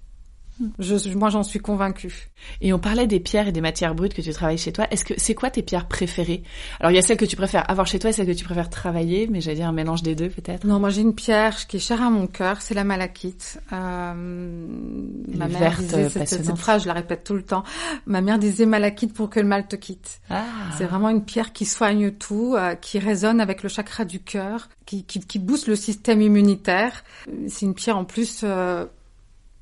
Je, 0.79 1.15
moi, 1.15 1.29
j'en 1.29 1.43
suis 1.43 1.59
convaincue. 1.59 2.31
Et 2.61 2.73
on 2.73 2.79
parlait 2.79 3.07
des 3.07 3.21
pierres 3.21 3.49
et 3.49 3.53
des 3.53 3.61
matières 3.61 3.95
brutes 3.95 4.15
que 4.15 4.23
tu 4.23 4.33
travailles 4.33 4.59
chez 4.59 4.73
toi. 4.73 4.87
Est-ce 4.91 5.05
que 5.05 5.15
c'est 5.17 5.35
quoi 5.35 5.51
tes 5.51 5.63
pierres 5.63 5.87
préférées? 5.87 6.43
Alors 6.81 6.93
il 6.93 6.95
y 6.95 6.99
a 6.99 7.03
celles 7.03 7.17
que 7.17 7.25
tu 7.25 7.37
préfères 7.37 7.69
avoir 7.71 7.87
chez 7.87 7.99
toi 7.99 8.11
et 8.11 8.13
celles 8.13 8.27
que 8.27 8.33
tu 8.33 8.45
préfères 8.45 8.71
travailler, 8.71 9.27
mais 9.27 9.41
j'allais 9.41 9.57
dire 9.57 9.69
un 9.69 9.73
mélange 9.73 10.03
des 10.03 10.15
deux 10.15 10.29
peut-être. 10.29 10.65
Non, 10.67 10.81
moi 10.81 10.91
j'ai 10.91 11.03
une 11.03 11.15
pierre 11.15 11.67
qui 11.67 11.77
est 11.77 11.81
chère 11.81 12.03
à 12.03 12.11
mon 12.11 12.27
cœur, 12.27 12.63
c'est 12.63 12.75
la 12.75 12.85
malachite. 12.85 13.61
Euh, 13.73 14.15
ma 14.15 15.49
mère 15.49 15.59
verte, 15.59 15.81
disait 15.81 16.27
cette 16.27 16.57
phrase, 16.57 16.83
je 16.83 16.89
la 16.89 16.95
répète 16.95 17.25
tout 17.25 17.35
le 17.35 17.43
temps. 17.43 17.65
Ma 18.07 18.21
mère 18.21 18.39
disait 18.39 18.67
malachite 18.67 19.13
pour 19.13 19.29
que 19.29 19.41
le 19.41 19.47
mal 19.47 19.67
te 19.67 19.77
quitte. 19.77 20.21
Ah. 20.31 20.45
C'est 20.79 20.85
vraiment 20.85 21.11
une 21.11 21.25
pierre 21.25 21.53
qui 21.53 21.65
soigne 21.65 22.13
tout, 22.13 22.55
euh, 22.57 22.75
qui 22.75 22.99
résonne 22.99 23.41
avec 23.41 23.63
le 23.63 23.69
chakra 23.69 24.05
du 24.05 24.21
cœur, 24.21 24.69
qui, 24.87 25.05
qui, 25.05 25.21
qui 25.21 25.39
booste 25.39 25.67
le 25.67 25.77
système 25.77 26.23
immunitaire. 26.23 27.05
C'est 27.49 27.67
une 27.67 27.75
pierre 27.75 27.99
en 27.99 28.05
plus, 28.05 28.41
euh, 28.43 28.87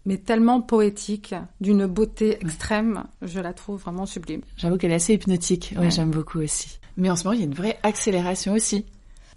mais 0.06 0.18
tellement 0.18 0.60
poétique, 0.60 1.34
d'une 1.60 1.86
beauté 1.86 2.38
extrême. 2.40 3.04
Je 3.22 3.40
la 3.40 3.52
trouve 3.52 3.80
vraiment 3.80 4.06
sublime. 4.06 4.42
J'avoue 4.56 4.76
qu'elle 4.76 4.92
est 4.92 4.96
assez 4.96 5.14
hypnotique. 5.14 5.70
Oui, 5.76 5.84
Ouais. 5.84 5.90
j'aime 5.90 6.10
beaucoup 6.10 6.40
aussi. 6.40 6.78
Mais 6.96 7.10
en 7.10 7.16
ce 7.16 7.24
moment, 7.24 7.34
il 7.34 7.40
y 7.40 7.42
a 7.42 7.46
une 7.46 7.54
vraie 7.54 7.78
accélération 7.82 8.52
aussi. 8.54 8.84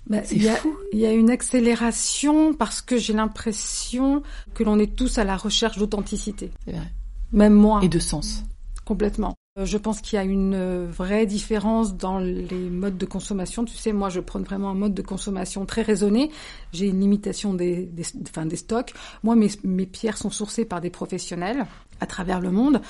Bah, 0.10 0.20
il 0.32 0.44
y 0.44 0.48
a, 0.50 0.58
y 0.94 1.06
a 1.06 1.12
une 1.12 1.30
accélération 1.30 2.54
parce 2.54 2.82
que 2.82 2.98
j'ai 2.98 3.14
l'impression 3.14 4.22
que 4.54 4.64
l'on 4.64 4.80
est 4.80 4.96
tous 4.96 5.18
à 5.18 5.24
la 5.24 5.36
recherche 5.36 5.78
d'authenticité. 5.78 6.52
C'est 6.66 6.72
vrai. 6.72 6.92
Même 7.34 7.54
moi, 7.54 7.82
Et 7.84 7.90
de 7.90 8.00
sens. 8.00 8.44
complètement. 8.86 9.34
Euh, 9.58 9.66
Je 9.66 9.78
pense 9.78 10.02
qu'il 10.02 10.18
y 10.18 10.20
a 10.20 10.24
une 10.24 10.54
euh, 10.54 10.88
vraie 10.90 11.26
différence 11.26 11.96
dans 11.96 12.20
les 12.20 12.70
modes 12.70 12.98
de 12.98 13.06
consommation. 13.06 13.66
Tu 13.66 13.76
sais, 13.76 13.94
moi, 13.94 14.10
je 14.10 14.20
prône 14.20 14.44
vraiment 14.44 14.70
un 14.70 14.76
mode 14.76 14.94
de 14.94 15.02
consommation 15.02 15.66
très 15.66 15.82
raisonné. 15.82 16.32
J'ai 16.74 16.88
une 16.88 17.00
limitation 17.00 17.54
des, 17.54 17.86
des, 17.86 18.04
des 18.46 18.56
stocks. 18.56 18.94
Moi, 19.24 19.36
mes 19.36 19.86
pierres 19.86 20.18
sont 20.18 20.30
sourcées 20.30 20.66
par 20.66 20.82
des 20.82 20.90
professionnels 20.90 21.66
à 22.00 22.06
travers 22.06 22.40
le 22.40 22.52
monde. 22.52 22.82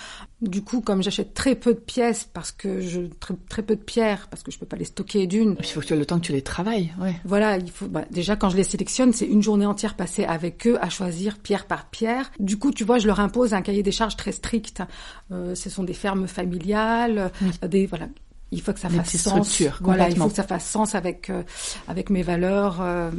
Du 0.41 0.62
coup, 0.62 0.82
comme 0.82 1.02
j'achète 1.02 1.34
très 1.34 1.56
peu 1.56 1.74
de 1.74 1.80
pièces 1.80 2.30
parce 2.32 2.52
que 2.52 2.82
je 2.82 3.02
très, 3.20 3.34
très 3.50 3.63
peu 3.63 3.76
de 3.76 3.82
pierres 3.82 4.28
parce 4.30 4.43
que 4.43 4.52
je 4.52 4.60
peux 4.60 4.65
pas 4.65 4.78
les 4.78 4.86
stocker 4.86 5.28
d'une, 5.28 5.56
il 5.60 5.65
faut 5.65 5.82
que 5.82 5.86
tu 5.86 5.93
aies 5.93 5.98
le 5.98 6.06
temps 6.06 6.20
que 6.20 6.26
tu 6.26 6.32
les 6.32 6.41
travailles. 6.41 6.93
Ouais. 7.00 7.15
voilà, 7.26 7.58
il 7.58 7.72
faut 7.72 7.88
bah, 7.88 8.06
déjà 8.12 8.36
quand 8.36 8.50
je 8.50 8.58
les 8.58 8.63
sélectionne, 8.63 9.13
c'est 9.13 9.26
une 9.26 9.41
journée 9.41 9.65
entière 9.65 9.96
passée 9.96 10.26
avec 10.26 10.67
eux 10.67 10.78
à 10.82 10.89
choisir 10.89 11.38
pierre 11.39 11.65
par 11.65 11.89
pierre. 11.89 12.32
Du 12.39 12.58
coup, 12.58 12.72
tu 12.72 12.84
vois, 12.84 13.00
je 13.00 13.08
leur 13.08 13.20
impose 13.20 13.54
un 13.54 13.62
cahier 13.62 13.84
des 13.84 13.91
charges 13.91 14.15
très 14.15 14.32
strict. 14.32 14.84
Euh, 15.32 15.56
ce 15.56 15.70
sont 15.70 15.84
des 15.84 15.93
fermes 15.93 16.28
familiales, 16.28 17.32
euh, 17.63 17.67
des 17.67 17.86
voilà. 17.86 18.08
Il 18.52 18.62
faut 18.62 18.74
que 18.74 18.80
ça 18.80 18.89
fasse 18.89 19.17
sens. 19.17 19.62
Voilà, 19.82 20.10
il 20.10 20.15
faut 20.15 20.30
que 20.30 20.36
ça 20.36 20.43
fasse 20.43 20.65
sens 20.65 20.96
avec 20.96 21.30
euh, 21.30 21.43
avec 21.88 22.10
mes 22.10 22.22
valeurs 22.22 22.78
euh, 22.82 23.12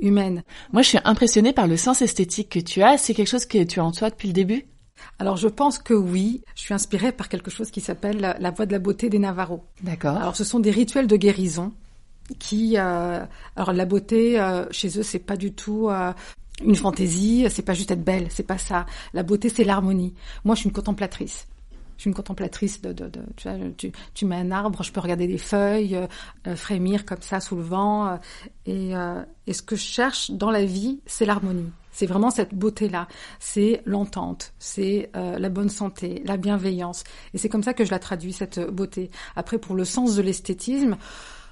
humaines. 0.00 0.42
Moi, 0.72 0.82
je 0.82 0.88
suis 0.88 0.98
impressionnée 1.04 1.52
par 1.52 1.66
le 1.66 1.76
sens 1.76 2.02
esthétique 2.02 2.50
que 2.50 2.58
tu 2.58 2.82
as. 2.82 2.98
C'est 2.98 3.14
quelque 3.14 3.28
chose 3.28 3.46
que 3.46 3.62
tu 3.64 3.80
as 3.80 3.84
en 3.84 3.92
toi 3.92 4.10
depuis 4.10 4.28
le 4.28 4.34
début? 4.34 4.66
Alors, 5.18 5.36
je 5.36 5.48
pense 5.48 5.78
que 5.78 5.94
oui. 5.94 6.42
Je 6.54 6.62
suis 6.62 6.74
inspirée 6.74 7.12
par 7.12 7.28
quelque 7.28 7.50
chose 7.50 7.70
qui 7.70 7.80
s'appelle 7.80 8.20
la, 8.20 8.38
la 8.38 8.50
voie 8.50 8.66
de 8.66 8.72
la 8.72 8.78
beauté 8.78 9.08
des 9.08 9.18
Navarros. 9.18 9.62
D'accord. 9.82 10.16
Alors, 10.16 10.36
ce 10.36 10.44
sont 10.44 10.60
des 10.60 10.70
rituels 10.70 11.06
de 11.06 11.16
guérison 11.16 11.72
qui, 12.38 12.76
euh, 12.76 13.24
alors 13.54 13.72
la 13.72 13.84
beauté 13.84 14.40
euh, 14.40 14.66
chez 14.72 14.98
eux, 14.98 15.02
c'est 15.04 15.20
pas 15.20 15.36
du 15.36 15.52
tout 15.52 15.88
euh, 15.88 16.12
une 16.64 16.74
fantaisie, 16.74 17.46
c'est 17.50 17.62
pas 17.62 17.74
juste 17.74 17.92
être 17.92 18.02
belle, 18.04 18.26
c'est 18.30 18.42
pas 18.42 18.58
ça. 18.58 18.84
La 19.14 19.22
beauté, 19.22 19.48
c'est 19.48 19.62
l'harmonie. 19.64 20.12
Moi, 20.44 20.54
je 20.54 20.60
suis 20.60 20.68
une 20.68 20.74
contemplatrice. 20.74 21.46
Je 21.96 22.02
suis 22.02 22.10
une 22.10 22.14
contemplatrice 22.14 22.82
de, 22.82 22.92
de, 22.92 23.08
de 23.08 23.20
tu, 23.36 23.48
vois, 23.48 23.58
tu, 23.78 23.90
tu 24.12 24.26
mets 24.26 24.36
un 24.36 24.50
arbre, 24.50 24.82
je 24.82 24.92
peux 24.92 25.00
regarder 25.00 25.26
des 25.26 25.38
feuilles 25.38 25.96
euh, 25.96 26.06
euh, 26.46 26.56
frémir 26.56 27.06
comme 27.06 27.22
ça 27.22 27.40
sous 27.40 27.56
le 27.56 27.62
vent. 27.62 28.08
euh, 28.08 28.16
et, 28.66 28.94
euh, 28.94 29.22
et 29.46 29.54
ce 29.54 29.62
que 29.62 29.76
je 29.76 29.84
cherche 29.84 30.30
dans 30.30 30.50
la 30.50 30.64
vie, 30.64 31.00
c'est 31.06 31.24
l'harmonie. 31.24 31.70
C'est 31.96 32.04
vraiment 32.04 32.28
cette 32.30 32.54
beauté-là. 32.54 33.08
C'est 33.40 33.80
l'entente, 33.86 34.52
c'est 34.58 35.08
euh, 35.16 35.38
la 35.38 35.48
bonne 35.48 35.70
santé, 35.70 36.20
la 36.26 36.36
bienveillance. 36.36 37.04
Et 37.32 37.38
c'est 37.38 37.48
comme 37.48 37.62
ça 37.62 37.72
que 37.72 37.86
je 37.86 37.90
la 37.90 37.98
traduis, 37.98 38.34
cette 38.34 38.60
beauté. 38.60 39.10
Après, 39.34 39.56
pour 39.56 39.74
le 39.74 39.86
sens 39.86 40.14
de 40.14 40.20
l'esthétisme, 40.20 40.98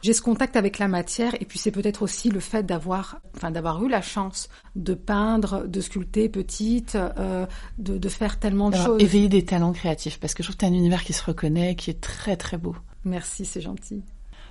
j'ai 0.02 0.12
ce 0.12 0.20
contact 0.20 0.57
avec 0.57 0.78
la 0.78 0.87
matière 0.87 1.35
et 1.40 1.46
puis 1.46 1.59
c'est 1.59 1.70
peut-être 1.70 2.02
aussi 2.02 2.28
le 2.28 2.40
fait 2.40 2.62
d'avoir, 2.62 3.20
enfin 3.35 3.50
d'avoir 3.50 3.83
eu 3.83 3.88
la 3.88 4.02
chance 4.02 4.50
de 4.76 4.92
peindre, 4.92 5.66
de 5.66 5.80
sculpter 5.80 6.28
petite, 6.28 6.94
euh, 6.94 7.46
de, 7.78 7.96
de 7.96 8.09
faire 8.11 8.38
tellement 8.38 8.68
de 8.68 8.74
Alors, 8.74 8.87
choses. 8.88 9.02
éveiller 9.02 9.30
des 9.30 9.46
talents 9.46 9.72
créatifs, 9.72 10.20
parce 10.20 10.35
que 10.35 10.42
je 10.42 10.48
trouve 10.48 10.57
que 10.57 10.61
tu 10.61 10.66
as 10.66 10.68
un 10.68 10.74
univers 10.74 11.04
qui 11.04 11.14
se 11.14 11.24
reconnaît, 11.24 11.74
qui 11.74 11.88
est 11.88 12.02
très 12.02 12.37
très 12.37 12.59
beau. 12.59 12.76
Merci, 13.07 13.46
c'est 13.46 13.62
gentil. 13.62 14.02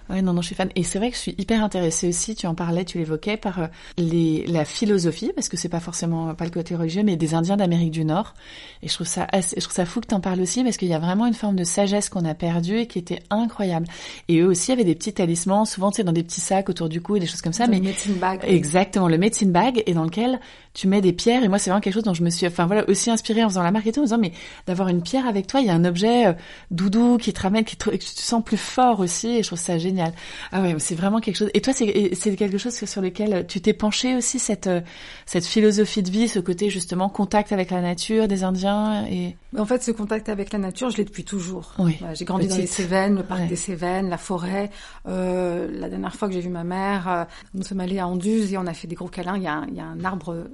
Ouais, 0.10 0.22
non, 0.22 0.34
non, 0.34 0.42
je 0.42 0.48
suis 0.48 0.56
fan. 0.56 0.70
Et 0.76 0.84
c'est 0.84 1.00
vrai 1.00 1.10
que 1.10 1.16
je 1.16 1.22
suis 1.22 1.36
hyper 1.38 1.64
intéressée 1.64 2.10
aussi, 2.10 2.36
tu 2.36 2.46
en 2.48 2.56
parlais, 2.56 2.84
tu 2.84 2.98
l'évoquais, 2.98 3.38
par 3.38 3.60
euh, 3.60 3.68
les, 3.98 4.46
la 4.48 4.66
philosophie, 4.66 5.32
parce 5.36 5.50
que 5.50 5.58
c'est 5.58 5.70
pas 5.70 5.80
forcément, 5.80 6.34
pas 6.36 6.46
le 6.46 6.52
côté 6.52 6.76
religieux, 6.76 7.04
mais 7.04 7.16
des 7.16 7.34
Indiens 7.34 7.58
d'Amérique 7.58 7.92
du 7.92 8.04
Nord. 8.04 8.34
Et 8.82 8.90
je 8.90 8.94
trouve 8.94 9.08
ça 9.08 9.28
assez, 9.32 9.56
je 9.56 9.62
trouve 9.62 9.74
ça 9.74 9.86
fou 9.86 10.02
que 10.02 10.08
t'en 10.08 10.20
parles 10.20 10.42
aussi, 10.42 10.64
parce 10.64 10.78
qu'il 10.78 10.90
y 10.90 10.94
a 10.94 11.00
vraiment 11.00 11.26
une 11.26 11.34
forme 11.34 11.56
de 11.56 11.64
sagesse 11.64 12.10
qu'on 12.10 12.26
a 12.26 12.34
perdue 12.34 12.80
et 12.80 12.88
qui 12.88 13.00
était 13.00 13.22
incroyable. 13.30 13.88
Et 14.28 14.40
eux 14.40 14.48
aussi 14.48 14.72
avaient 14.72 14.84
des 14.84 14.96
petits 14.96 15.14
talismans, 15.14 15.66
souvent, 15.66 15.92
tu 15.92 15.98
sais, 15.98 16.04
dans 16.04 16.12
des 16.12 16.24
petits 16.24 16.42
sacs 16.42 16.70
autour 16.70 16.90
du 16.90 17.02
cou 17.02 17.16
et 17.16 17.20
des 17.20 17.28
choses 17.28 17.42
comme 17.42 17.54
ça. 17.54 17.66
Le 17.66 17.72
mais 17.72 17.80
medicine 17.80 18.16
bag. 18.16 18.42
Exactement, 18.44 19.08
le 19.08 19.18
medicine 19.18 19.52
bag, 19.52 19.84
et 19.86 19.94
dans 19.94 20.04
lequel 20.04 20.40
tu 20.74 20.88
mets 20.88 21.02
des 21.02 21.14
pierres. 21.14 21.44
Et 21.44 21.48
moi, 21.48 21.60
c'est 21.60 21.70
vraiment 21.70 21.82
quelque 21.82 21.94
chose 21.94 22.04
dont 22.04 22.14
je 22.14 22.24
me 22.24 22.30
suis, 22.30 22.48
enfin 22.48 22.66
voilà, 22.66 22.88
aussi 22.90 23.12
inspirée 23.12 23.44
en 23.44 23.50
faisant 23.50 23.64
la 23.64 23.72
marque 23.72 23.86
et 23.88 23.92
tout, 23.92 24.00
en 24.00 24.04
me 24.04 24.08
disant, 24.08 24.18
mais 24.18 24.32
d'avoir 24.68 24.88
une 24.90 25.02
pierre 25.04 25.28
avec 25.28 25.48
toi, 25.48 25.60
il 25.62 25.68
y 25.68 25.70
a 25.70 25.74
un 25.74 25.86
objet 25.86 26.28
euh, 26.28 26.34
doudou 26.72 27.18
qui 27.18 27.32
te 27.34 27.42
ramène, 27.42 27.64
qui 27.64 27.76
te, 27.78 27.90
que 27.90 27.96
tu 27.96 28.14
te 28.16 28.22
sens 28.22 28.44
plus 28.44 28.58
fort 28.58 29.00
aussi, 29.00 29.30
et 29.38 29.44
je 29.44 29.48
trouve 29.48 29.60
ça 29.60 29.78
génial. 29.78 30.14
Ah 30.52 30.62
ouais, 30.62 30.76
c'est 30.80 30.96
vraiment 30.96 31.20
quelque 31.20 31.36
chose. 31.38 31.50
Et 31.54 31.62
toi, 31.62 31.74
c'est 31.74 32.12
c'est 32.16 32.36
quelque 32.36 32.58
chose 32.58 32.74
sur 32.74 33.02
lequel 33.02 33.46
tu 33.48 33.62
t'es 33.62 33.74
penché 33.74 34.16
aussi 34.16 34.40
cette 34.40 34.68
euh, 34.68 34.82
cette 35.26 35.46
philosophie 35.46 36.02
de 36.04 36.10
vie, 36.10 36.28
ce 36.28 36.40
côté 36.40 36.70
justement 36.70 37.08
contact 37.10 37.52
avec 37.52 37.70
la 37.72 37.82
nature 37.82 38.28
des 38.28 38.44
Indiens 38.44 39.06
et. 39.08 39.36
En 39.58 39.66
fait, 39.66 39.84
ce 39.84 39.92
contact 39.92 40.30
avec 40.30 40.52
la 40.52 40.58
nature, 40.58 40.90
je 40.90 40.98
l'ai 40.98 41.06
depuis 41.06 41.24
toujours. 41.24 41.74
Oui. 41.78 41.98
Voilà, 42.00 42.16
j'ai 42.16 42.26
grandi 42.26 42.48
dans 42.48 42.56
les 42.56 42.64
Petite. 42.64 42.76
Cévennes, 42.76 43.16
le 43.18 43.24
parc 43.24 43.42
Ouais. 43.42 43.48
des 43.48 43.56
Cévennes, 43.56 44.10
la 44.10 44.18
forêt. 44.18 44.72
Euh, 45.08 45.68
la 45.72 45.90
dernière 45.90 46.16
fois 46.16 46.28
que 46.28 46.34
j'ai 46.34 46.40
vu 46.42 46.50
ma 46.50 46.64
mère, 46.64 47.08
euh, 47.08 47.24
nous 47.54 47.64
sommes 47.64 47.80
allés 47.80 48.00
à 48.00 48.08
Anduze 48.08 48.52
et 48.54 48.58
on 48.58 48.66
a 48.66 48.74
fait 48.74 48.88
des 48.88 48.96
gros 48.96 49.08
câlins. 49.10 49.38
Il 49.38 49.44
y 49.44 49.48
a, 49.48 49.54
un- 49.54 49.68
il 49.68 49.76
y 49.76 49.80
a 49.80 49.86
un 49.86 50.04
arbre, 50.04 50.48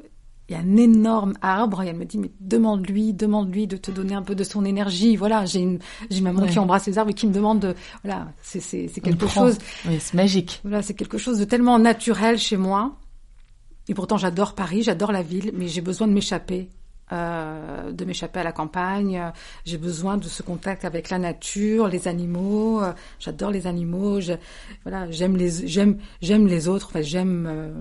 il 0.50 0.54
y 0.54 0.56
a 0.56 0.60
un 0.60 0.78
énorme 0.78 1.34
arbre 1.42 1.84
et 1.84 1.88
elle 1.88 1.96
me 1.98 2.06
dit 2.06 2.18
mais 2.18 2.32
demande-lui, 2.40 3.14
demande-lui 3.14 3.68
de 3.68 3.78
te 3.78 3.92
donner 3.92 4.16
un 4.16 4.24
peu 4.24 4.34
de 4.36 4.44
son 4.44 4.66
énergie. 4.66 5.16
Voilà, 5.16 5.46
j'ai 5.46 5.60
une, 5.60 5.80
j'ai 6.10 6.22
maman 6.22 6.42
Ouais. 6.42 6.50
qui 6.50 6.58
embrasse 6.60 6.88
les 6.88 6.98
arbres 6.98 7.12
et 7.12 7.14
qui 7.14 7.28
me 7.28 7.34
demande 7.34 7.60
de, 7.60 7.76
voilà, 8.04 8.28
c'est 8.42 8.60
c'est 8.60 8.88
c'est 8.88 9.02
quelque 9.02 9.28
chose. 9.28 9.58
Oui, 9.86 9.98
c'est 10.00 10.16
magique. 10.16 10.60
Voilà, 10.64 10.82
c'est 10.82 10.94
quelque 10.96 11.18
chose 11.18 11.38
de 11.40 11.46
tellement 11.46 11.78
naturel 11.80 12.38
chez 12.38 12.58
moi. 12.58 12.96
Et 13.88 13.94
pourtant, 13.94 14.18
j'adore 14.18 14.54
Paris, 14.56 14.84
j'adore 14.84 15.12
la 15.12 15.22
ville, 15.24 15.52
mais 15.56 15.68
j'ai 15.68 15.82
besoin 15.82 16.08
de 16.08 16.14
m'échapper, 16.14 16.70
euh, 17.12 17.92
de 17.92 18.06
m'échapper 18.06 18.40
à 18.40 18.44
la 18.44 18.52
campagne. 18.52 19.20
J'ai 19.66 19.78
besoin 19.80 20.18
de 20.18 20.26
ce 20.26 20.44
contact 20.44 20.86
avec 20.86 21.10
la 21.10 21.18
nature, 21.18 21.88
les 21.88 22.08
animaux. 22.08 22.82
J'adore 23.20 23.50
les 23.50 23.66
animaux. 23.66 24.22
Je, 24.22 24.34
voilà, 24.84 25.10
j'aime 25.12 25.36
les, 25.38 25.68
j'aime, 25.68 25.98
j'aime 26.22 26.46
les 26.48 26.68
autres. 26.68 26.88
Enfin, 26.90 27.02
j'aime, 27.02 27.48
euh, 27.50 27.72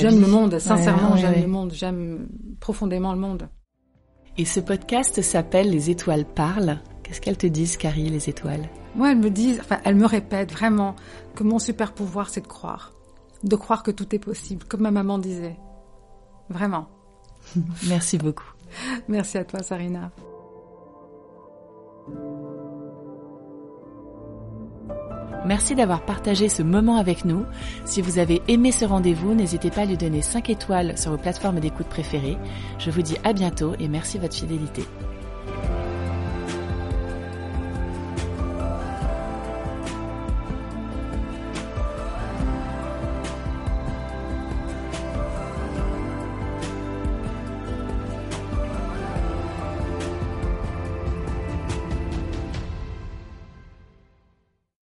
j'aime 0.00 0.20
le 0.20 0.26
monde. 0.26 0.58
Sincèrement, 0.58 1.08
Ouais, 1.08 1.14
ouais, 1.14 1.20
j'aime 1.20 1.40
le 1.42 1.46
monde. 1.48 1.72
J'aime 1.72 2.28
profondément 2.60 3.12
le 3.12 3.18
monde. 3.18 3.48
Et 4.38 4.44
ce 4.44 4.60
podcast 4.60 5.22
s'appelle 5.22 5.70
Les 5.70 5.90
étoiles 5.90 6.24
parlent. 6.24 6.78
Qu'est-ce 7.02 7.20
qu'elles 7.20 7.38
te 7.38 7.46
disent, 7.46 7.76
Carrie, 7.76 8.10
les 8.10 8.28
étoiles? 8.28 8.68
Moi, 8.96 9.12
elles 9.12 9.18
me 9.18 9.30
disent, 9.30 9.60
enfin, 9.60 9.78
elles 9.84 9.94
me 9.94 10.06
répètent 10.06 10.52
vraiment 10.52 10.96
que 11.34 11.42
mon 11.44 11.58
super 11.58 11.92
pouvoir, 11.92 12.28
c'est 12.28 12.40
de 12.40 12.46
croire, 12.46 12.92
de 13.44 13.56
croire 13.56 13.82
que 13.82 13.90
tout 13.90 14.14
est 14.14 14.18
possible, 14.18 14.64
comme 14.64 14.80
ma 14.82 14.90
maman 14.90 15.18
disait. 15.18 15.56
Vraiment. 16.48 16.88
Merci 17.88 18.18
beaucoup. 18.18 18.52
Merci 19.08 19.38
à 19.38 19.44
toi, 19.44 19.62
Sarina. 19.62 20.10
Merci 25.46 25.76
d'avoir 25.76 26.02
partagé 26.02 26.48
ce 26.48 26.64
moment 26.64 26.96
avec 26.96 27.24
nous. 27.24 27.44
Si 27.84 28.02
vous 28.02 28.18
avez 28.18 28.42
aimé 28.48 28.72
ce 28.72 28.84
rendez-vous, 28.84 29.32
n'hésitez 29.32 29.70
pas 29.70 29.82
à 29.82 29.86
lui 29.86 29.96
donner 29.96 30.20
5 30.20 30.50
étoiles 30.50 30.98
sur 30.98 31.12
vos 31.12 31.18
plateformes 31.18 31.60
d'écoute 31.60 31.86
préférées. 31.86 32.36
Je 32.80 32.90
vous 32.90 33.02
dis 33.02 33.16
à 33.22 33.32
bientôt 33.32 33.74
et 33.78 33.86
merci 33.86 34.16
de 34.16 34.22
votre 34.22 34.34
fidélité. 34.34 34.82